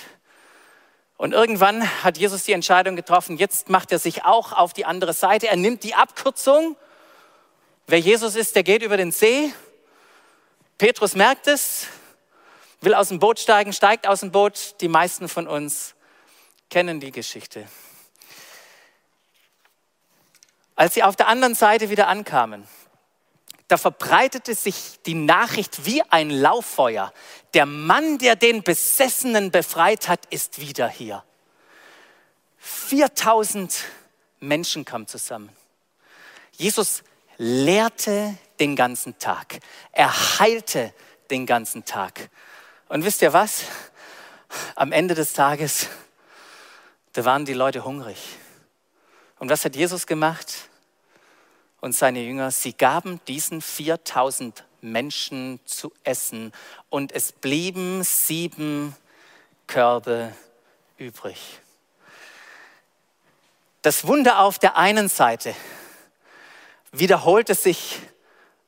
Und 1.18 1.32
irgendwann 1.32 1.86
hat 2.04 2.16
Jesus 2.16 2.44
die 2.44 2.52
Entscheidung 2.52 2.96
getroffen, 2.96 3.36
jetzt 3.36 3.68
macht 3.68 3.92
er 3.92 3.98
sich 3.98 4.24
auch 4.24 4.52
auf 4.52 4.72
die 4.72 4.86
andere 4.86 5.12
Seite. 5.12 5.48
Er 5.48 5.56
nimmt 5.56 5.82
die 5.82 5.94
Abkürzung 5.94 6.76
Wer 7.90 8.00
Jesus 8.00 8.36
ist, 8.36 8.54
der 8.54 8.64
geht 8.64 8.82
über 8.82 8.98
den 8.98 9.12
See. 9.12 9.50
Petrus 10.76 11.14
merkt 11.14 11.46
es, 11.46 11.86
will 12.82 12.92
aus 12.92 13.08
dem 13.08 13.18
Boot 13.18 13.40
steigen, 13.40 13.72
steigt 13.72 14.06
aus 14.06 14.20
dem 14.20 14.30
Boot. 14.30 14.78
Die 14.82 14.88
meisten 14.88 15.26
von 15.26 15.48
uns 15.48 15.94
kennen 16.68 17.00
die 17.00 17.12
Geschichte. 17.12 17.66
Als 20.76 20.92
sie 20.92 21.02
auf 21.02 21.16
der 21.16 21.28
anderen 21.28 21.54
Seite 21.54 21.88
wieder 21.88 22.08
ankamen, 22.08 22.68
da 23.68 23.78
verbreitete 23.78 24.54
sich 24.54 25.00
die 25.06 25.14
Nachricht 25.14 25.86
wie 25.86 26.02
ein 26.10 26.28
Lauffeuer. 26.28 27.10
Der 27.54 27.64
Mann, 27.64 28.18
der 28.18 28.36
den 28.36 28.62
Besessenen 28.62 29.50
befreit 29.50 30.08
hat, 30.08 30.26
ist 30.26 30.60
wieder 30.60 30.90
hier. 30.90 31.24
4000 32.58 33.84
Menschen 34.40 34.84
kamen 34.84 35.06
zusammen. 35.06 35.48
Jesus 36.52 37.02
lehrte 37.38 38.36
den 38.60 38.76
ganzen 38.76 39.18
Tag. 39.18 39.60
Er 39.92 40.38
heilte 40.38 40.92
den 41.30 41.46
ganzen 41.46 41.84
Tag. 41.84 42.28
Und 42.88 43.04
wisst 43.04 43.22
ihr 43.22 43.32
was? 43.32 43.64
Am 44.74 44.92
Ende 44.92 45.14
des 45.14 45.32
Tages, 45.32 45.88
da 47.12 47.24
waren 47.24 47.44
die 47.44 47.54
Leute 47.54 47.84
hungrig. 47.84 48.18
Und 49.38 49.50
was 49.50 49.64
hat 49.64 49.76
Jesus 49.76 50.06
gemacht? 50.06 50.68
Und 51.80 51.94
seine 51.94 52.20
Jünger, 52.20 52.50
sie 52.50 52.72
gaben 52.72 53.20
diesen 53.28 53.62
4000 53.62 54.64
Menschen 54.80 55.60
zu 55.64 55.92
essen 56.02 56.52
und 56.88 57.12
es 57.12 57.32
blieben 57.32 58.02
sieben 58.02 58.96
Körbe 59.66 60.32
übrig. 60.96 61.60
Das 63.82 64.06
Wunder 64.06 64.40
auf 64.40 64.58
der 64.58 64.76
einen 64.76 65.08
Seite 65.08 65.54
wiederholt 66.92 67.50
es 67.50 67.62
sich 67.62 68.00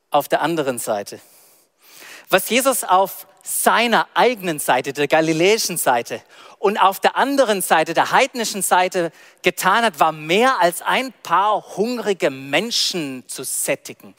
auf 0.09 0.27
der 0.27 0.41
anderen 0.41 0.79
Seite. 0.79 1.19
Was 2.29 2.49
Jesus 2.49 2.83
auf 2.83 3.27
seiner 3.43 4.07
eigenen 4.13 4.59
Seite, 4.59 4.93
der 4.93 5.07
galiläischen 5.07 5.77
Seite 5.77 6.21
und 6.59 6.77
auf 6.77 6.99
der 6.99 7.15
anderen 7.17 7.61
Seite, 7.61 7.93
der 7.93 8.11
heidnischen 8.11 8.61
Seite 8.61 9.11
getan 9.41 9.83
hat, 9.83 9.99
war 9.99 10.11
mehr 10.11 10.59
als 10.59 10.81
ein 10.81 11.11
paar 11.23 11.75
hungrige 11.75 12.29
Menschen 12.29 13.23
zu 13.27 13.43
sättigen. 13.43 14.15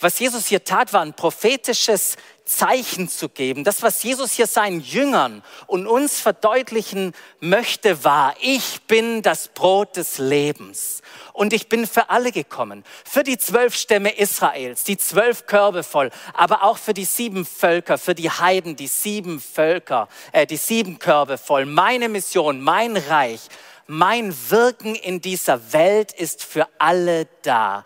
Was 0.00 0.18
Jesus 0.18 0.46
hier 0.46 0.62
tat, 0.62 0.92
war 0.92 1.00
ein 1.00 1.14
prophetisches 1.14 2.16
Zeichen 2.46 3.08
zu 3.08 3.28
geben. 3.28 3.64
Das, 3.64 3.82
was 3.82 4.02
Jesus 4.02 4.32
hier 4.32 4.46
seinen 4.46 4.80
Jüngern 4.80 5.42
und 5.66 5.86
uns 5.86 6.20
verdeutlichen 6.20 7.12
möchte, 7.40 8.04
war, 8.04 8.34
ich 8.40 8.82
bin 8.82 9.20
das 9.22 9.48
Brot 9.48 9.96
des 9.96 10.18
Lebens 10.18 11.02
und 11.32 11.52
ich 11.52 11.68
bin 11.68 11.86
für 11.86 12.08
alle 12.08 12.32
gekommen. 12.32 12.84
Für 13.04 13.24
die 13.24 13.36
zwölf 13.36 13.74
Stämme 13.74 14.16
Israels, 14.16 14.84
die 14.84 14.96
zwölf 14.96 15.46
Körbe 15.46 15.82
voll, 15.82 16.10
aber 16.34 16.62
auch 16.62 16.78
für 16.78 16.94
die 16.94 17.04
sieben 17.04 17.44
Völker, 17.44 17.98
für 17.98 18.14
die 18.14 18.30
Heiden, 18.30 18.76
die 18.76 18.86
sieben 18.86 19.40
Völker, 19.40 20.08
äh, 20.32 20.46
die 20.46 20.56
sieben 20.56 20.98
Körbe 20.98 21.38
voll. 21.38 21.66
Meine 21.66 22.08
Mission, 22.08 22.60
mein 22.60 22.96
Reich, 22.96 23.40
mein 23.88 24.34
Wirken 24.50 24.94
in 24.94 25.20
dieser 25.20 25.72
Welt 25.72 26.12
ist 26.12 26.44
für 26.44 26.68
alle 26.78 27.26
da 27.42 27.84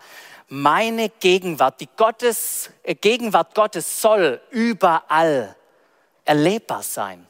meine 0.51 1.07
Gegenwart, 1.07 1.79
die 1.79 1.87
Gottes, 1.95 2.71
äh, 2.83 2.93
Gegenwart 2.93 3.55
Gottes 3.55 4.01
soll 4.01 4.41
überall 4.49 5.55
erlebbar 6.25 6.83
sein. 6.83 7.25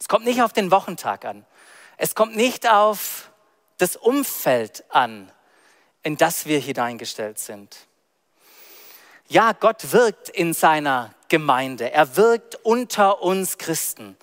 Es 0.00 0.08
kommt 0.08 0.24
nicht 0.24 0.42
auf 0.42 0.52
den 0.52 0.72
Wochentag 0.72 1.24
an. 1.24 1.46
Es 1.96 2.16
kommt 2.16 2.34
nicht 2.34 2.68
auf 2.68 3.30
das 3.78 3.94
Umfeld 3.94 4.84
an, 4.88 5.30
in 6.02 6.16
das 6.16 6.46
wir 6.46 6.58
hineingestellt 6.58 7.38
sind. 7.38 7.76
Ja, 9.28 9.52
Gott 9.52 9.92
wirkt 9.92 10.28
in 10.28 10.52
seiner 10.52 11.14
Gemeinde. 11.28 11.92
Er 11.92 12.16
wirkt 12.16 12.56
unter 12.64 13.22
uns 13.22 13.56
Christen. 13.56 14.16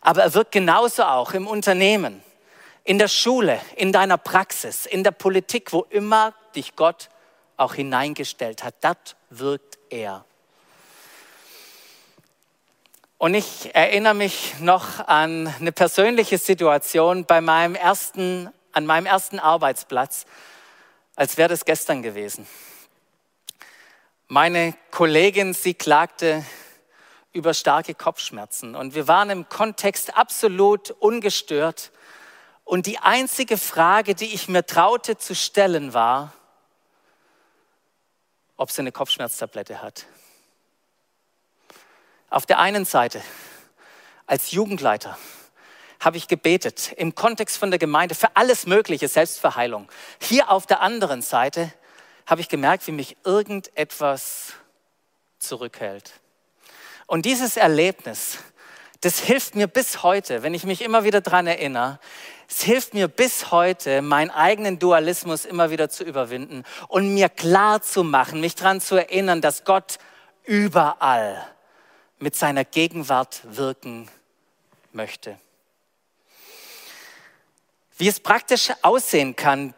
Aber 0.00 0.22
er 0.22 0.34
wirkt 0.34 0.50
genauso 0.50 1.04
auch 1.04 1.32
im 1.32 1.46
Unternehmen 1.46 2.24
in 2.84 2.98
der 2.98 3.08
Schule, 3.08 3.60
in 3.76 3.92
deiner 3.92 4.18
Praxis, 4.18 4.86
in 4.86 5.02
der 5.02 5.10
Politik, 5.10 5.72
wo 5.72 5.86
immer 5.90 6.34
dich 6.54 6.76
Gott 6.76 7.08
auch 7.56 7.74
hineingestellt 7.74 8.62
hat. 8.62 8.74
Das 8.82 8.96
wirkt 9.30 9.78
er. 9.88 10.24
Und 13.16 13.34
ich 13.34 13.74
erinnere 13.74 14.12
mich 14.12 14.58
noch 14.60 15.00
an 15.06 15.46
eine 15.58 15.72
persönliche 15.72 16.36
Situation 16.36 17.24
bei 17.24 17.40
meinem 17.40 17.74
ersten, 17.74 18.50
an 18.72 18.84
meinem 18.84 19.06
ersten 19.06 19.38
Arbeitsplatz, 19.38 20.26
als 21.16 21.38
wäre 21.38 21.48
das 21.48 21.64
gestern 21.64 22.02
gewesen. 22.02 22.46
Meine 24.26 24.74
Kollegin, 24.90 25.54
sie 25.54 25.74
klagte 25.74 26.44
über 27.32 27.54
starke 27.54 27.94
Kopfschmerzen 27.94 28.74
und 28.74 28.94
wir 28.94 29.08
waren 29.08 29.30
im 29.30 29.48
Kontext 29.48 30.16
absolut 30.16 30.90
ungestört. 30.90 31.92
Und 32.64 32.86
die 32.86 32.98
einzige 32.98 33.58
Frage, 33.58 34.14
die 34.14 34.32
ich 34.34 34.48
mir 34.48 34.64
traute 34.64 35.18
zu 35.18 35.34
stellen, 35.34 35.92
war, 35.92 36.32
ob 38.56 38.70
sie 38.70 38.80
eine 38.80 38.92
Kopfschmerztablette 38.92 39.82
hat. 39.82 40.06
Auf 42.30 42.46
der 42.46 42.58
einen 42.58 42.84
Seite, 42.84 43.22
als 44.26 44.50
Jugendleiter, 44.50 45.18
habe 46.00 46.16
ich 46.16 46.28
gebetet 46.28 46.92
im 46.96 47.14
Kontext 47.14 47.56
von 47.56 47.70
der 47.70 47.78
Gemeinde 47.78 48.14
für 48.14 48.36
alles 48.36 48.66
Mögliche, 48.66 49.08
Selbstverheilung. 49.08 49.88
Hier 50.20 50.50
auf 50.50 50.66
der 50.66 50.80
anderen 50.80 51.22
Seite 51.22 51.72
habe 52.26 52.40
ich 52.40 52.48
gemerkt, 52.48 52.86
wie 52.86 52.92
mich 52.92 53.16
irgendetwas 53.24 54.54
zurückhält. 55.38 56.12
Und 57.06 57.24
dieses 57.26 57.56
Erlebnis, 57.56 58.38
das 59.00 59.18
hilft 59.18 59.54
mir 59.54 59.66
bis 59.66 60.02
heute, 60.02 60.42
wenn 60.42 60.54
ich 60.54 60.64
mich 60.64 60.80
immer 60.80 61.04
wieder 61.04 61.20
daran 61.20 61.46
erinnere, 61.46 61.98
es 62.48 62.62
hilft 62.62 62.94
mir 62.94 63.08
bis 63.08 63.50
heute, 63.50 64.02
meinen 64.02 64.30
eigenen 64.30 64.78
Dualismus 64.78 65.44
immer 65.44 65.70
wieder 65.70 65.88
zu 65.88 66.04
überwinden 66.04 66.64
und 66.88 67.14
mir 67.14 67.28
klar 67.28 67.82
zu 67.82 68.04
machen, 68.04 68.40
mich 68.40 68.54
daran 68.54 68.80
zu 68.80 68.96
erinnern, 68.96 69.40
dass 69.40 69.64
Gott 69.64 69.98
überall 70.44 71.46
mit 72.18 72.36
seiner 72.36 72.64
Gegenwart 72.64 73.42
wirken 73.44 74.08
möchte. 74.92 75.38
Wie 77.96 78.08
es 78.08 78.20
praktisch 78.20 78.72
aussehen 78.82 79.36
kann, 79.36 79.74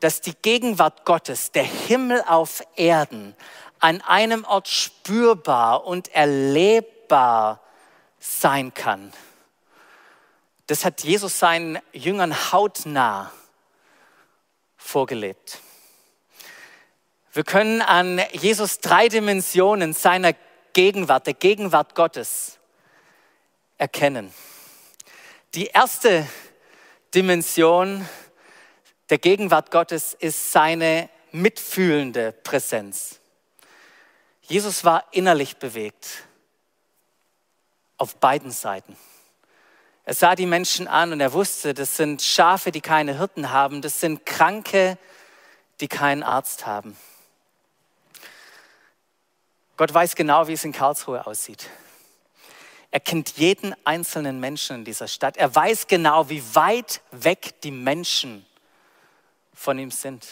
dass 0.00 0.20
die 0.20 0.34
Gegenwart 0.34 1.04
Gottes, 1.04 1.52
der 1.52 1.64
Himmel 1.64 2.22
auf 2.26 2.62
Erden, 2.76 3.34
an 3.80 4.00
einem 4.02 4.44
Ort 4.44 4.68
spürbar 4.68 5.84
und 5.84 6.14
erlebbar 6.14 7.60
sein 8.18 8.72
kann. 8.72 9.12
Das 10.70 10.84
hat 10.84 11.02
Jesus 11.02 11.36
seinen 11.36 11.80
Jüngern 11.92 12.52
hautnah 12.52 13.32
vorgelebt. 14.76 15.58
Wir 17.32 17.42
können 17.42 17.82
an 17.82 18.22
Jesus 18.30 18.78
drei 18.78 19.08
Dimensionen 19.08 19.94
seiner 19.94 20.32
Gegenwart, 20.72 21.26
der 21.26 21.34
Gegenwart 21.34 21.96
Gottes 21.96 22.60
erkennen. 23.78 24.32
Die 25.54 25.66
erste 25.66 26.24
Dimension 27.16 28.08
der 29.08 29.18
Gegenwart 29.18 29.72
Gottes 29.72 30.14
ist 30.14 30.52
seine 30.52 31.10
mitfühlende 31.32 32.30
Präsenz. 32.30 33.18
Jesus 34.42 34.84
war 34.84 35.02
innerlich 35.10 35.56
bewegt 35.56 36.28
auf 37.96 38.14
beiden 38.14 38.52
Seiten. 38.52 38.96
Er 40.04 40.14
sah 40.14 40.34
die 40.34 40.46
Menschen 40.46 40.88
an 40.88 41.12
und 41.12 41.20
er 41.20 41.32
wusste, 41.32 41.74
das 41.74 41.96
sind 41.96 42.22
Schafe, 42.22 42.72
die 42.72 42.80
keine 42.80 43.18
Hirten 43.18 43.50
haben, 43.50 43.82
das 43.82 44.00
sind 44.00 44.26
Kranke, 44.26 44.98
die 45.80 45.88
keinen 45.88 46.22
Arzt 46.22 46.66
haben. 46.66 46.96
Gott 49.76 49.94
weiß 49.94 50.14
genau, 50.14 50.46
wie 50.46 50.52
es 50.52 50.64
in 50.64 50.72
Karlsruhe 50.72 51.26
aussieht. 51.26 51.70
Er 52.90 53.00
kennt 53.00 53.38
jeden 53.38 53.74
einzelnen 53.84 54.40
Menschen 54.40 54.76
in 54.76 54.84
dieser 54.84 55.06
Stadt. 55.06 55.36
Er 55.36 55.54
weiß 55.54 55.86
genau, 55.86 56.28
wie 56.28 56.42
weit 56.54 57.00
weg 57.12 57.60
die 57.62 57.70
Menschen 57.70 58.44
von 59.54 59.78
ihm 59.78 59.90
sind. 59.90 60.26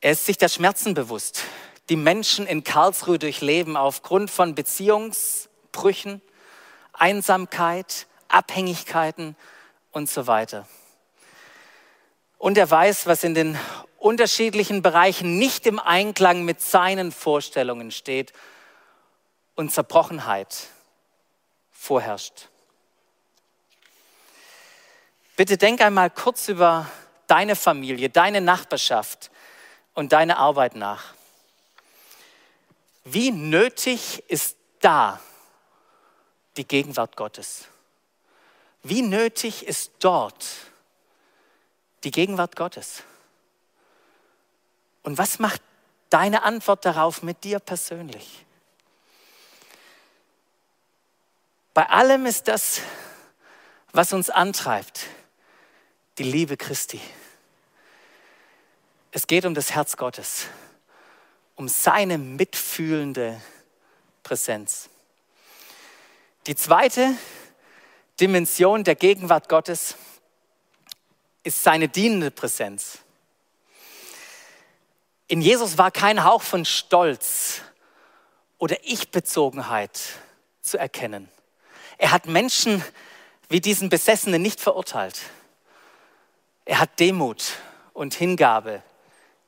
Er 0.00 0.12
ist 0.12 0.26
sich 0.26 0.36
der 0.36 0.48
Schmerzen 0.48 0.94
bewusst, 0.94 1.44
die 1.88 1.96
Menschen 1.96 2.46
in 2.46 2.64
Karlsruhe 2.64 3.18
durchleben 3.18 3.76
aufgrund 3.76 4.30
von 4.30 4.54
Beziehungsbrüchen, 4.54 6.20
Einsamkeit, 6.92 8.06
Abhängigkeiten 8.28 9.36
und 9.92 10.10
so 10.10 10.26
weiter. 10.26 10.66
Und 12.38 12.58
er 12.58 12.70
weiß, 12.70 13.06
was 13.06 13.24
in 13.24 13.34
den 13.34 13.58
unterschiedlichen 13.98 14.82
Bereichen 14.82 15.38
nicht 15.38 15.66
im 15.66 15.78
Einklang 15.78 16.44
mit 16.44 16.60
seinen 16.60 17.12
Vorstellungen 17.12 17.92
steht 17.92 18.32
und 19.54 19.70
Zerbrochenheit 19.70 20.66
vorherrscht. 21.70 22.48
Bitte 25.36 25.56
denk 25.56 25.80
einmal 25.80 26.10
kurz 26.10 26.48
über 26.48 26.90
deine 27.26 27.56
Familie, 27.56 28.10
deine 28.10 28.40
Nachbarschaft 28.40 29.30
und 29.94 30.12
deine 30.12 30.36
Arbeit 30.36 30.74
nach. 30.74 31.14
Wie 33.04 33.30
nötig 33.30 34.22
ist 34.28 34.56
da 34.80 35.20
die 36.56 36.66
Gegenwart 36.66 37.16
Gottes? 37.16 37.66
Wie 38.82 39.02
nötig 39.02 39.66
ist 39.66 39.92
dort 40.00 40.44
die 42.04 42.10
Gegenwart 42.10 42.56
Gottes? 42.56 43.02
Und 45.02 45.18
was 45.18 45.38
macht 45.38 45.62
deine 46.10 46.42
Antwort 46.42 46.84
darauf 46.84 47.22
mit 47.22 47.44
dir 47.44 47.58
persönlich? 47.58 48.44
Bei 51.74 51.88
allem 51.88 52.26
ist 52.26 52.48
das, 52.48 52.80
was 53.92 54.12
uns 54.12 54.30
antreibt, 54.30 55.06
die 56.18 56.24
Liebe 56.24 56.56
Christi. 56.56 57.00
Es 59.10 59.26
geht 59.26 59.44
um 59.44 59.54
das 59.54 59.72
Herz 59.72 59.96
Gottes, 59.96 60.46
um 61.56 61.68
seine 61.68 62.18
mitfühlende 62.18 63.40
Präsenz. 64.22 64.88
Die 66.46 66.56
zweite 66.56 67.16
Dimension 68.18 68.82
der 68.82 68.96
Gegenwart 68.96 69.48
Gottes 69.48 69.94
ist 71.44 71.62
seine 71.62 71.88
dienende 71.88 72.32
Präsenz. 72.32 72.98
In 75.28 75.40
Jesus 75.40 75.78
war 75.78 75.92
kein 75.92 76.24
Hauch 76.24 76.42
von 76.42 76.64
Stolz 76.64 77.60
oder 78.58 78.76
Ich-Bezogenheit 78.82 80.00
zu 80.62 80.78
erkennen. 80.78 81.28
Er 81.96 82.10
hat 82.10 82.26
Menschen 82.26 82.84
wie 83.48 83.60
diesen 83.60 83.88
Besessenen 83.88 84.42
nicht 84.42 84.60
verurteilt. 84.60 85.20
Er 86.64 86.80
hat 86.80 86.98
Demut 86.98 87.52
und 87.92 88.14
Hingabe 88.14 88.82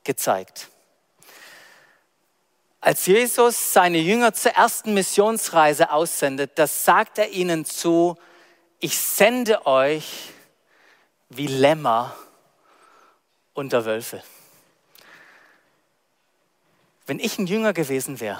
gezeigt. 0.05 0.69
Als 2.85 3.07
Jesus 3.07 3.73
seine 3.73 3.97
Jünger 3.97 4.35
zur 4.35 4.51
ersten 4.51 4.93
Missionsreise 4.93 5.89
aussendet, 5.89 6.51
das 6.59 6.85
sagt 6.85 7.17
er 7.17 7.31
ihnen 7.31 7.65
zu, 7.65 8.15
ich 8.79 8.99
sende 8.99 9.65
euch 9.65 10.29
wie 11.29 11.47
Lämmer 11.47 12.15
unter 13.55 13.85
Wölfe. 13.85 14.21
Wenn 17.07 17.17
ich 17.17 17.39
ein 17.39 17.47
Jünger 17.47 17.73
gewesen 17.73 18.19
wäre, 18.19 18.39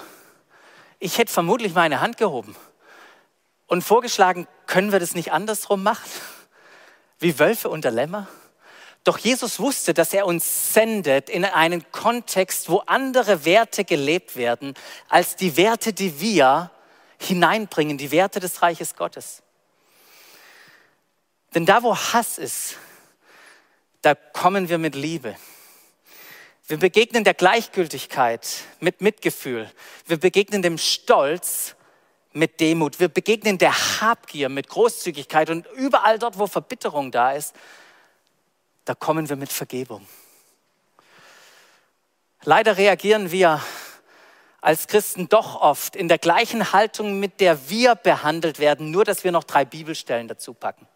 ich 0.99 1.17
hätte 1.17 1.33
vermutlich 1.33 1.73
meine 1.73 1.99
Hand 1.99 2.17
gehoben 2.17 2.55
und 3.65 3.81
vorgeschlagen, 3.81 4.47
können 4.67 4.91
wir 4.91 4.99
das 4.99 5.15
nicht 5.15 5.31
andersrum 5.31 5.81
machen? 5.81 6.07
Wie 7.17 7.39
Wölfe 7.39 7.69
unter 7.69 7.89
Lämmer? 7.89 8.27
Doch 9.05 9.19
Jesus 9.19 9.59
wusste, 9.59 9.93
dass 9.93 10.13
er 10.13 10.25
uns 10.25 10.73
sendet 10.73 11.29
in 11.29 11.45
einen 11.45 11.89
Kontext, 11.91 12.69
wo 12.69 12.79
andere 12.79 13.45
Werte 13.45 13.85
gelebt 13.85 14.35
werden, 14.35 14.73
als 15.07 15.35
die 15.35 15.57
Werte, 15.57 15.93
die 15.93 16.19
wir 16.19 16.71
hineinbringen, 17.19 17.99
die 17.99 18.09
Werte 18.09 18.39
des 18.39 18.63
Reiches 18.63 18.95
Gottes. 18.95 19.43
Denn 21.53 21.67
da, 21.67 21.83
wo 21.83 21.95
Hass 21.95 22.39
ist, 22.39 22.77
da 24.01 24.15
kommen 24.15 24.69
wir 24.69 24.79
mit 24.79 24.95
Liebe. 24.95 25.35
Wir 26.67 26.77
begegnen 26.77 27.23
der 27.23 27.35
Gleichgültigkeit 27.35 28.47
mit 28.79 29.01
Mitgefühl. 29.01 29.71
Wir 30.07 30.17
begegnen 30.17 30.63
dem 30.63 30.79
Stolz 30.79 31.75
mit 32.33 32.59
Demut. 32.59 32.99
Wir 32.99 33.09
begegnen 33.09 33.59
der 33.59 34.01
Habgier 34.01 34.49
mit 34.49 34.67
Großzügigkeit. 34.67 35.51
Und 35.51 35.67
überall 35.75 36.17
dort, 36.17 36.39
wo 36.39 36.47
Verbitterung 36.47 37.11
da 37.11 37.33
ist, 37.33 37.53
da 38.85 38.95
kommen 38.95 39.29
wir 39.29 39.35
mit 39.35 39.51
Vergebung. 39.51 40.07
Leider 42.43 42.77
reagieren 42.77 43.31
wir 43.31 43.61
als 44.61 44.87
Christen 44.87 45.29
doch 45.29 45.61
oft 45.61 45.95
in 45.95 46.07
der 46.07 46.17
gleichen 46.17 46.71
Haltung, 46.71 47.19
mit 47.19 47.39
der 47.39 47.69
wir 47.69 47.95
behandelt 47.95 48.59
werden, 48.59 48.91
nur 48.91 49.03
dass 49.03 49.23
wir 49.23 49.31
noch 49.31 49.43
drei 49.43 49.65
Bibelstellen 49.65 50.27
dazu 50.27 50.53
packen. 50.53 50.87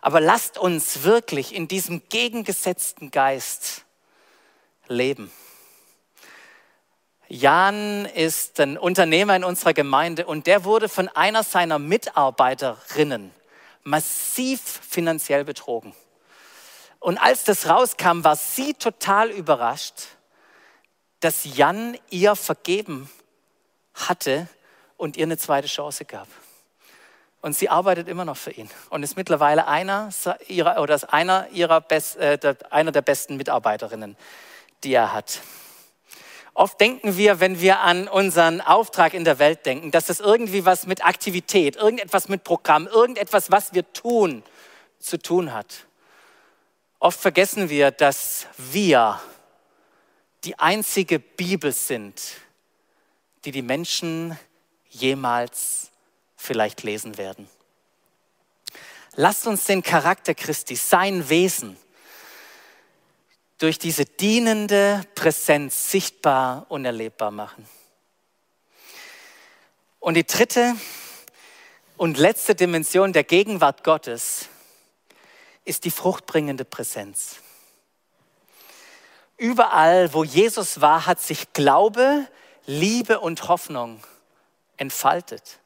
Aber 0.00 0.20
lasst 0.20 0.58
uns 0.58 1.02
wirklich 1.04 1.54
in 1.54 1.68
diesem 1.68 2.02
gegengesetzten 2.08 3.10
Geist 3.10 3.84
leben. 4.88 5.30
Jan 7.28 8.04
ist 8.04 8.60
ein 8.60 8.76
Unternehmer 8.76 9.36
in 9.36 9.44
unserer 9.44 9.74
Gemeinde 9.74 10.26
und 10.26 10.46
der 10.46 10.64
wurde 10.64 10.88
von 10.88 11.08
einer 11.08 11.44
seiner 11.44 11.78
Mitarbeiterinnen 11.78 13.32
massiv 13.84 14.60
finanziell 14.60 15.44
betrogen. 15.44 15.94
Und 17.02 17.18
als 17.18 17.44
das 17.44 17.68
rauskam, 17.68 18.24
war 18.24 18.36
sie 18.36 18.74
total 18.74 19.30
überrascht, 19.30 20.06
dass 21.20 21.44
Jan 21.56 21.96
ihr 22.10 22.34
vergeben 22.36 23.10
hatte 23.94 24.48
und 24.96 25.16
ihr 25.16 25.24
eine 25.24 25.36
zweite 25.36 25.68
Chance 25.68 26.04
gab. 26.04 26.28
Und 27.40 27.56
sie 27.56 27.68
arbeitet 27.68 28.08
immer 28.08 28.24
noch 28.24 28.36
für 28.36 28.52
ihn 28.52 28.70
und 28.88 29.02
ist 29.02 29.16
mittlerweile 29.16 29.66
einer 29.66 30.10
ihrer, 30.46 30.80
oder 30.80 30.94
ist 30.94 31.04
einer, 31.04 31.48
ihrer 31.50 31.80
Best, 31.80 32.16
äh, 32.16 32.38
einer 32.70 32.92
der 32.92 33.02
besten 33.02 33.36
Mitarbeiterinnen 33.36 34.16
die 34.84 34.94
er 34.94 35.12
hat. 35.12 35.40
Oft 36.54 36.80
denken 36.80 37.16
wir, 37.16 37.40
wenn 37.40 37.60
wir 37.60 37.80
an 37.80 38.08
unseren 38.08 38.60
Auftrag 38.60 39.14
in 39.14 39.24
der 39.24 39.38
Welt 39.38 39.64
denken, 39.64 39.90
dass 39.90 40.06
das 40.06 40.20
irgendwie 40.20 40.66
was 40.66 40.86
mit 40.86 41.04
Aktivität, 41.04 41.76
irgendetwas 41.76 42.28
mit 42.28 42.44
Programm, 42.44 42.86
irgendetwas, 42.86 43.50
was 43.50 43.72
wir 43.72 43.90
tun, 43.92 44.42
zu 44.98 45.18
tun 45.18 45.52
hat. 45.52 45.86
Oft 47.02 47.18
vergessen 47.18 47.68
wir, 47.68 47.90
dass 47.90 48.46
wir 48.56 49.20
die 50.44 50.56
einzige 50.60 51.18
Bibel 51.18 51.72
sind, 51.72 52.22
die 53.44 53.50
die 53.50 53.60
Menschen 53.60 54.38
jemals 54.88 55.90
vielleicht 56.36 56.84
lesen 56.84 57.18
werden. 57.18 57.48
Lasst 59.16 59.48
uns 59.48 59.64
den 59.64 59.82
Charakter 59.82 60.32
Christi, 60.32 60.76
sein 60.76 61.28
Wesen, 61.28 61.76
durch 63.58 63.80
diese 63.80 64.04
dienende 64.04 65.04
Präsenz 65.16 65.90
sichtbar 65.90 66.66
und 66.68 66.84
erlebbar 66.84 67.32
machen. 67.32 67.68
Und 69.98 70.14
die 70.14 70.24
dritte 70.24 70.76
und 71.96 72.16
letzte 72.16 72.54
Dimension 72.54 73.12
der 73.12 73.24
Gegenwart 73.24 73.82
Gottes 73.82 74.48
ist 75.64 75.84
die 75.84 75.90
fruchtbringende 75.90 76.64
Präsenz. 76.64 77.36
Überall, 79.36 80.12
wo 80.12 80.24
Jesus 80.24 80.80
war, 80.80 81.06
hat 81.06 81.20
sich 81.20 81.52
Glaube, 81.52 82.26
Liebe 82.66 83.20
und 83.20 83.48
Hoffnung 83.48 84.02
entfaltet. 84.76 85.58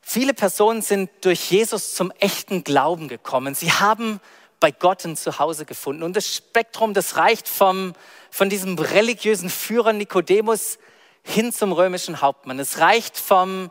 Viele 0.00 0.34
Personen 0.34 0.82
sind 0.82 1.10
durch 1.22 1.50
Jesus 1.50 1.94
zum 1.94 2.12
echten 2.18 2.64
Glauben 2.64 3.08
gekommen. 3.08 3.54
Sie 3.54 3.72
haben 3.72 4.20
bei 4.60 4.70
Gott 4.70 5.04
ein 5.04 5.16
Zuhause 5.16 5.64
gefunden. 5.64 6.02
Und 6.02 6.16
das 6.16 6.34
Spektrum, 6.34 6.94
das 6.94 7.16
reicht 7.16 7.48
vom, 7.48 7.94
von 8.30 8.48
diesem 8.48 8.78
religiösen 8.78 9.50
Führer 9.50 9.92
Nikodemus 9.92 10.78
hin 11.24 11.52
zum 11.52 11.72
römischen 11.72 12.20
Hauptmann. 12.20 12.58
Es 12.58 12.78
reicht 12.78 13.16
vom, 13.16 13.70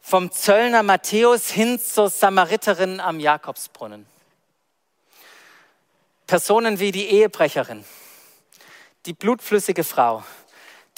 vom 0.00 0.32
Zöllner 0.32 0.82
Matthäus 0.82 1.50
hin 1.50 1.78
zur 1.78 2.10
Samariterin 2.10 3.00
am 3.00 3.20
Jakobsbrunnen. 3.20 4.06
Personen 6.26 6.78
wie 6.78 6.92
die 6.92 7.06
Ehebrecherin, 7.06 7.84
die 9.06 9.12
blutflüssige 9.12 9.84
Frau, 9.84 10.22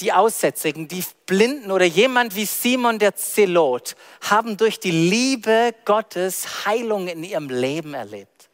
die 0.00 0.12
Aussätzigen, 0.12 0.88
die 0.88 1.04
Blinden 1.26 1.70
oder 1.70 1.84
jemand 1.84 2.34
wie 2.34 2.44
Simon 2.44 2.98
der 2.98 3.14
Zelot 3.14 3.96
haben 4.22 4.56
durch 4.56 4.80
die 4.80 4.90
Liebe 4.90 5.74
Gottes 5.84 6.66
Heilung 6.66 7.08
in 7.08 7.24
ihrem 7.24 7.48
Leben 7.48 7.94
erlebt. 7.94 8.50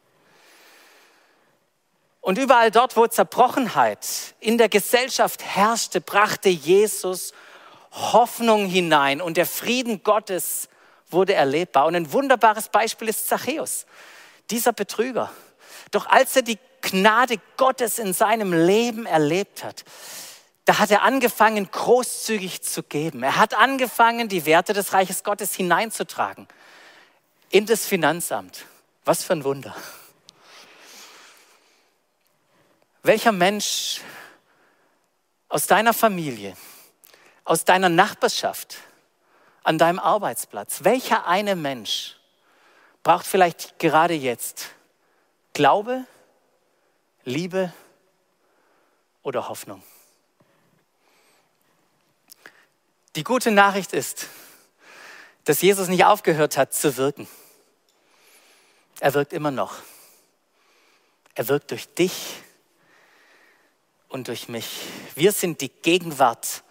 Und 2.21 2.37
überall 2.37 2.69
dort, 2.69 2.95
wo 2.95 3.07
Zerbrochenheit 3.07 4.35
in 4.39 4.57
der 4.57 4.69
Gesellschaft 4.69 5.43
herrschte, 5.43 6.01
brachte 6.01 6.49
Jesus 6.49 7.33
Hoffnung 7.91 8.67
hinein 8.67 9.21
und 9.21 9.37
der 9.37 9.45
Frieden 9.45 10.03
Gottes 10.03 10.69
wurde 11.09 11.33
erlebbar. 11.33 11.85
Und 11.85 11.95
ein 11.95 12.13
wunderbares 12.13 12.69
Beispiel 12.69 13.09
ist 13.09 13.27
Zachäus, 13.27 13.85
dieser 14.49 14.73
Betrüger. 14.73 15.31
Doch 15.91 16.05
als 16.05 16.35
er 16.35 16.43
die 16.43 16.59
Gnade 16.81 17.35
Gottes 17.57 17.99
in 17.99 18.13
seinem 18.13 18.53
Leben 18.53 19.05
erlebt 19.05 19.63
hat, 19.63 19.83
da 20.65 20.77
hat 20.77 20.91
er 20.91 21.01
angefangen, 21.01 21.69
großzügig 21.71 22.61
zu 22.61 22.83
geben. 22.83 23.23
Er 23.23 23.37
hat 23.37 23.55
angefangen, 23.55 24.29
die 24.29 24.45
Werte 24.45 24.73
des 24.73 24.93
Reiches 24.93 25.23
Gottes 25.23 25.55
hineinzutragen 25.55 26.47
in 27.49 27.65
das 27.65 27.87
Finanzamt. 27.87 28.65
Was 29.03 29.23
für 29.23 29.33
ein 29.33 29.43
Wunder. 29.43 29.75
Welcher 33.01 33.31
Mensch 33.31 34.01
aus 35.47 35.65
deiner 35.65 35.93
Familie, 35.93 36.55
aus 37.49 37.65
deiner 37.65 37.89
Nachbarschaft, 37.89 38.77
an 39.63 39.79
deinem 39.79 39.97
Arbeitsplatz, 39.97 40.83
welcher 40.83 41.25
eine 41.25 41.55
Mensch 41.55 42.15
braucht 43.01 43.25
vielleicht 43.25 43.79
gerade 43.79 44.13
jetzt 44.13 44.69
Glaube, 45.53 46.05
Liebe 47.23 47.73
oder 49.23 49.49
Hoffnung? 49.49 49.81
Die 53.15 53.23
gute 53.23 53.49
Nachricht 53.49 53.93
ist, 53.93 54.27
dass 55.45 55.63
Jesus 55.63 55.87
nicht 55.87 56.05
aufgehört 56.05 56.55
hat 56.55 56.75
zu 56.75 56.97
wirken. 56.97 57.27
Er 58.99 59.15
wirkt 59.15 59.33
immer 59.33 59.49
noch. 59.49 59.77
Er 61.33 61.47
wirkt 61.47 61.71
durch 61.71 61.87
dich 61.95 62.43
und 64.07 64.27
durch 64.27 64.49
mich. 64.49 64.83
Wir 65.15 65.31
sind 65.31 65.61
die 65.61 65.69
Gegenwart 65.69 66.63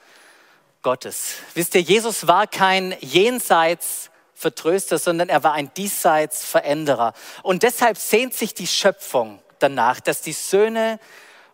Gottes. 0.89 1.35
Wisst 1.53 1.75
ihr, 1.75 1.83
Jesus 1.83 2.29
war 2.29 2.47
kein 2.47 2.97
Jenseits 3.01 4.09
Vertröster, 4.33 4.97
sondern 4.97 5.29
er 5.29 5.45
war 5.45 5.53
ein 5.53 5.71
Diesseits 5.75 6.47
Veränderer. 6.47 7.13
Und 7.43 7.63
deshalb 7.63 7.99
sehnt 7.99 8.33
sich 8.33 8.55
die 8.55 8.67
Schöpfung 8.67 9.39
danach, 9.59 10.01
dass 10.01 10.23
die 10.23 10.33
Söhne 10.33 10.99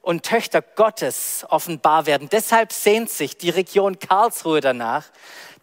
und 0.03 0.23
Töchter 0.25 0.63
Gottes 0.63 1.45
offenbar 1.49 2.07
werden. 2.07 2.29
Deshalb 2.31 2.73
sehnt 2.73 3.11
sich 3.11 3.37
die 3.37 3.51
Region 3.51 3.99
Karlsruhe 3.99 4.61
danach, 4.61 5.07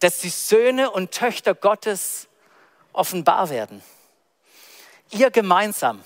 dass 0.00 0.18
die 0.18 0.28
Söhne 0.28 0.90
und 0.90 1.10
Töchter 1.10 1.54
Gottes 1.54 2.28
offenbar 2.92 3.48
werden. 3.48 3.82
Ihr 5.12 5.30
gemeinsam, 5.30 6.04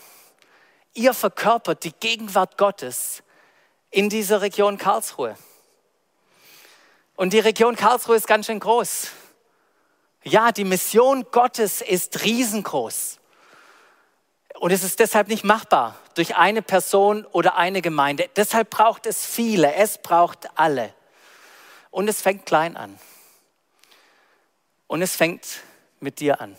ihr 0.95 1.15
verkörpert 1.15 1.83
die 1.83 1.95
Gegenwart 1.99 2.59
Gottes 2.59 3.25
in 3.91 4.09
dieser 4.09 4.41
Region 4.41 4.79
Karlsruhe. 4.79 5.37
Und 7.17 7.33
die 7.33 7.39
Region 7.39 7.77
Karlsruhe 7.77 8.17
ist 8.17 8.27
ganz 8.27 8.47
schön 8.47 8.61
groß. 8.61 9.09
Ja, 10.23 10.53
die 10.53 10.65
Mission 10.65 11.25
Gottes 11.31 11.81
ist 11.81 12.23
riesengroß. 12.25 13.19
Und 14.59 14.71
es 14.71 14.83
ist 14.85 14.99
deshalb 15.01 15.29
nicht 15.29 15.45
machbar 15.45 15.97
durch 16.15 16.37
eine 16.37 16.63
Person 16.63 17.25
oder 17.27 17.57
eine 17.57 17.83
Gemeinde. 17.83 18.29
Deshalb 18.37 18.71
braucht 18.71 19.07
es 19.07 19.25
viele, 19.25 19.75
es 19.75 19.99
braucht 19.99 20.59
alle. 20.59 20.93
Und 21.91 22.09
es 22.09 22.21
fängt 22.21 22.45
klein 22.45 22.77
an. 22.77 22.99
Und 24.87 25.03
es 25.03 25.17
fängt 25.17 25.47
mit 26.01 26.21
dir 26.21 26.41
an. 26.41 26.57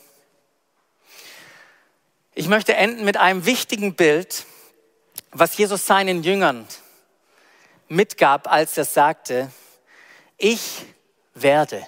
Ich 2.34 2.48
möchte 2.48 2.76
enden 2.76 3.06
mit 3.06 3.18
einem 3.18 3.46
wichtigen 3.46 3.96
Bild, 3.96 4.46
was 5.32 5.58
Jesus 5.58 5.86
seinen 5.86 6.24
Jüngern 6.24 6.68
mitgab, 7.88 8.52
als 8.52 8.78
er 8.78 8.86
sagte, 8.86 9.52
ich 10.38 10.86
werde, 11.34 11.86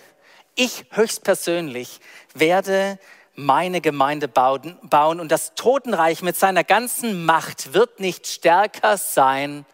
ich 0.56 0.86
höchstpersönlich 0.92 2.00
werde 2.34 3.00
meine 3.36 3.80
Gemeinde 3.80 4.28
bauen 4.28 5.20
und 5.20 5.30
das 5.30 5.56
Totenreich 5.56 6.22
mit 6.22 6.36
seiner 6.36 6.64
ganzen 6.64 7.26
Macht 7.26 7.74
wird 7.74 8.00
nicht 8.00 8.28
stärker 8.28 8.98
sein 8.98 9.66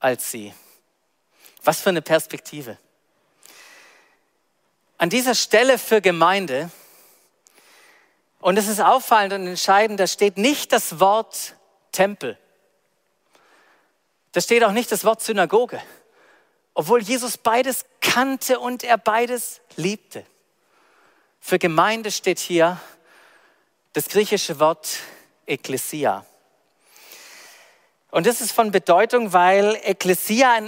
als 0.00 0.30
sie. 0.30 0.52
Was 1.62 1.80
für 1.80 1.90
eine 1.90 2.02
Perspektive. 2.02 2.78
An 4.98 5.08
dieser 5.08 5.34
Stelle 5.34 5.78
für 5.78 6.00
Gemeinde, 6.00 6.70
und 8.40 8.56
es 8.58 8.68
ist 8.68 8.80
auffallend 8.80 9.34
und 9.34 9.46
entscheidend, 9.46 10.00
da 10.00 10.06
steht 10.06 10.36
nicht 10.36 10.72
das 10.72 10.98
Wort 10.98 11.54
Tempel. 11.92 12.38
Da 14.32 14.40
steht 14.40 14.64
auch 14.64 14.72
nicht 14.72 14.90
das 14.90 15.04
Wort 15.04 15.22
Synagoge, 15.22 15.80
obwohl 16.80 17.02
Jesus 17.02 17.36
beides 17.36 17.84
kannte 18.00 18.58
und 18.58 18.84
er 18.84 18.96
beides 18.96 19.60
liebte. 19.76 20.24
Für 21.38 21.58
Gemeinde 21.58 22.10
steht 22.10 22.38
hier 22.38 22.80
das 23.92 24.08
griechische 24.08 24.58
Wort 24.60 24.88
Ekklesia. 25.44 26.24
Und 28.10 28.24
das 28.24 28.40
ist 28.40 28.52
von 28.52 28.70
Bedeutung, 28.70 29.34
weil 29.34 29.78
Ekklesia, 29.84 30.58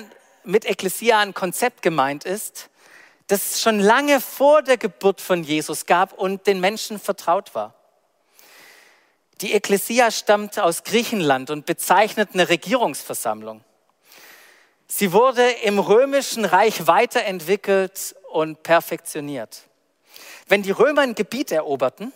mit 0.44 0.66
Ekklesia 0.66 1.18
ein 1.18 1.32
Konzept 1.32 1.80
gemeint 1.80 2.24
ist, 2.24 2.68
das 3.28 3.62
schon 3.62 3.80
lange 3.80 4.20
vor 4.20 4.60
der 4.60 4.76
Geburt 4.76 5.22
von 5.22 5.42
Jesus 5.42 5.86
gab 5.86 6.12
und 6.12 6.46
den 6.46 6.60
Menschen 6.60 7.00
vertraut 7.00 7.54
war. 7.54 7.72
Die 9.40 9.54
Ekklesia 9.54 10.10
stammt 10.10 10.58
aus 10.58 10.84
Griechenland 10.84 11.48
und 11.48 11.64
bezeichnet 11.64 12.34
eine 12.34 12.50
Regierungsversammlung. 12.50 13.64
Sie 14.94 15.14
wurde 15.14 15.48
im 15.62 15.78
römischen 15.78 16.44
Reich 16.44 16.86
weiterentwickelt 16.86 18.14
und 18.30 18.62
perfektioniert. 18.62 19.62
Wenn 20.48 20.62
die 20.62 20.70
Römer 20.70 21.00
ein 21.00 21.14
Gebiet 21.14 21.50
eroberten, 21.50 22.12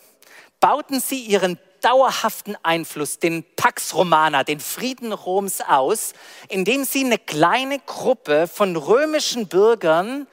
bauten 0.59 0.99
sie 0.99 1.21
ihren 1.21 1.57
dauerhaften 1.81 2.55
Einfluss, 2.61 3.17
den 3.17 3.43
Pax 3.55 3.95
Romana, 3.95 4.43
den 4.43 4.59
Frieden 4.59 5.11
Roms 5.11 5.59
aus, 5.61 6.13
indem 6.49 6.83
sie 6.83 7.03
eine 7.03 7.17
kleine 7.17 7.79
Gruppe 7.79 8.45
von 8.47 8.75
römischen 8.75 9.47
Bürgern 9.47 10.27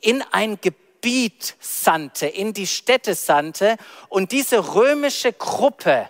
in 0.00 0.24
ein 0.32 0.58
Gebiet 0.58 1.54
sandte, 1.60 2.28
in 2.28 2.54
die 2.54 2.66
Städte 2.66 3.14
sandte 3.14 3.76
und 4.08 4.32
diese 4.32 4.74
römische 4.74 5.34
Gruppe 5.34 6.08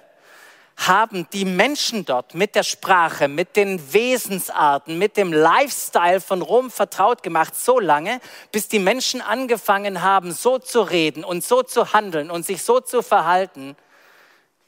haben 0.86 1.28
die 1.32 1.44
Menschen 1.44 2.06
dort 2.06 2.34
mit 2.34 2.54
der 2.54 2.62
Sprache, 2.62 3.28
mit 3.28 3.54
den 3.56 3.92
Wesensarten, 3.92 4.98
mit 4.98 5.18
dem 5.18 5.30
Lifestyle 5.30 6.22
von 6.22 6.40
Rom 6.40 6.70
vertraut 6.70 7.22
gemacht, 7.22 7.54
so 7.54 7.78
lange, 7.78 8.20
bis 8.50 8.68
die 8.68 8.78
Menschen 8.78 9.20
angefangen 9.20 10.00
haben, 10.00 10.32
so 10.32 10.58
zu 10.58 10.80
reden 10.80 11.22
und 11.22 11.44
so 11.44 11.62
zu 11.62 11.92
handeln 11.92 12.30
und 12.30 12.46
sich 12.46 12.62
so 12.62 12.80
zu 12.80 13.02
verhalten 13.02 13.76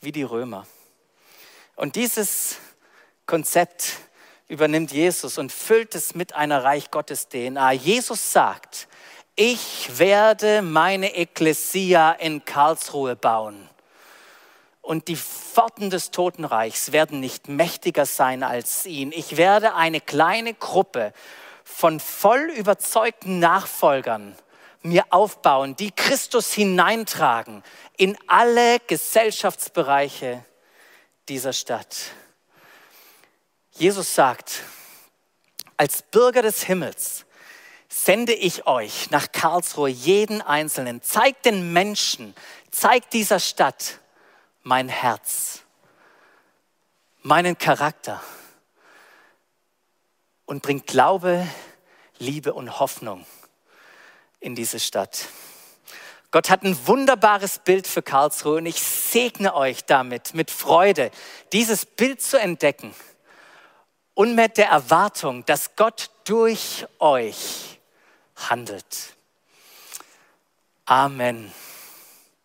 wie 0.02 0.12
die 0.12 0.22
Römer. 0.22 0.66
Und 1.76 1.96
dieses 1.96 2.56
Konzept 3.24 3.92
übernimmt 4.48 4.92
Jesus 4.92 5.38
und 5.38 5.50
füllt 5.50 5.94
es 5.94 6.14
mit 6.14 6.34
einer 6.34 6.62
Reich 6.62 6.90
Gottes 6.90 7.28
DNA. 7.28 7.72
Jesus 7.72 8.32
sagt, 8.32 8.86
ich 9.34 9.98
werde 9.98 10.60
meine 10.60 11.14
Ekklesia 11.16 12.12
in 12.12 12.44
Karlsruhe 12.44 13.16
bauen 13.16 13.70
und 14.82 15.06
die 15.08 15.16
Pforten 15.16 15.88
des 15.90 16.10
Totenreichs 16.10 16.92
werden 16.92 17.20
nicht 17.20 17.48
mächtiger 17.48 18.04
sein 18.04 18.42
als 18.42 18.84
ihn. 18.84 19.12
Ich 19.12 19.36
werde 19.36 19.74
eine 19.74 20.00
kleine 20.00 20.52
Gruppe 20.52 21.14
von 21.64 22.00
voll 22.00 22.50
überzeugten 22.50 23.38
Nachfolgern 23.38 24.36
mir 24.82 25.04
aufbauen, 25.10 25.76
die 25.76 25.92
Christus 25.92 26.52
hineintragen 26.52 27.62
in 27.96 28.18
alle 28.26 28.80
Gesellschaftsbereiche 28.80 30.44
dieser 31.28 31.52
Stadt. 31.52 31.96
Jesus 33.70 34.14
sagt, 34.14 34.64
als 35.76 36.02
Bürger 36.02 36.42
des 36.42 36.64
Himmels 36.64 37.24
sende 37.88 38.32
ich 38.32 38.66
euch 38.66 39.10
nach 39.10 39.30
Karlsruhe 39.30 39.88
jeden 39.88 40.42
Einzelnen. 40.42 41.00
Zeigt 41.02 41.46
den 41.46 41.72
Menschen, 41.72 42.34
zeigt 42.72 43.12
dieser 43.12 43.38
Stadt 43.38 44.00
mein 44.62 44.88
Herz, 44.88 45.62
meinen 47.22 47.58
Charakter 47.58 48.22
und 50.46 50.62
bringt 50.62 50.86
Glaube, 50.86 51.46
Liebe 52.18 52.54
und 52.54 52.78
Hoffnung 52.78 53.26
in 54.40 54.54
diese 54.54 54.78
Stadt. 54.80 55.28
Gott 56.30 56.48
hat 56.48 56.62
ein 56.62 56.86
wunderbares 56.86 57.58
Bild 57.58 57.86
für 57.86 58.02
Karlsruhe 58.02 58.56
und 58.56 58.66
ich 58.66 58.80
segne 58.82 59.54
euch 59.54 59.84
damit 59.84 60.34
mit 60.34 60.50
Freude, 60.50 61.10
dieses 61.52 61.84
Bild 61.84 62.22
zu 62.22 62.40
entdecken 62.40 62.94
und 64.14 64.34
mit 64.34 64.56
der 64.56 64.68
Erwartung, 64.68 65.44
dass 65.44 65.76
Gott 65.76 66.10
durch 66.24 66.86
euch 66.98 67.80
handelt. 68.36 69.16
Amen. 70.86 71.52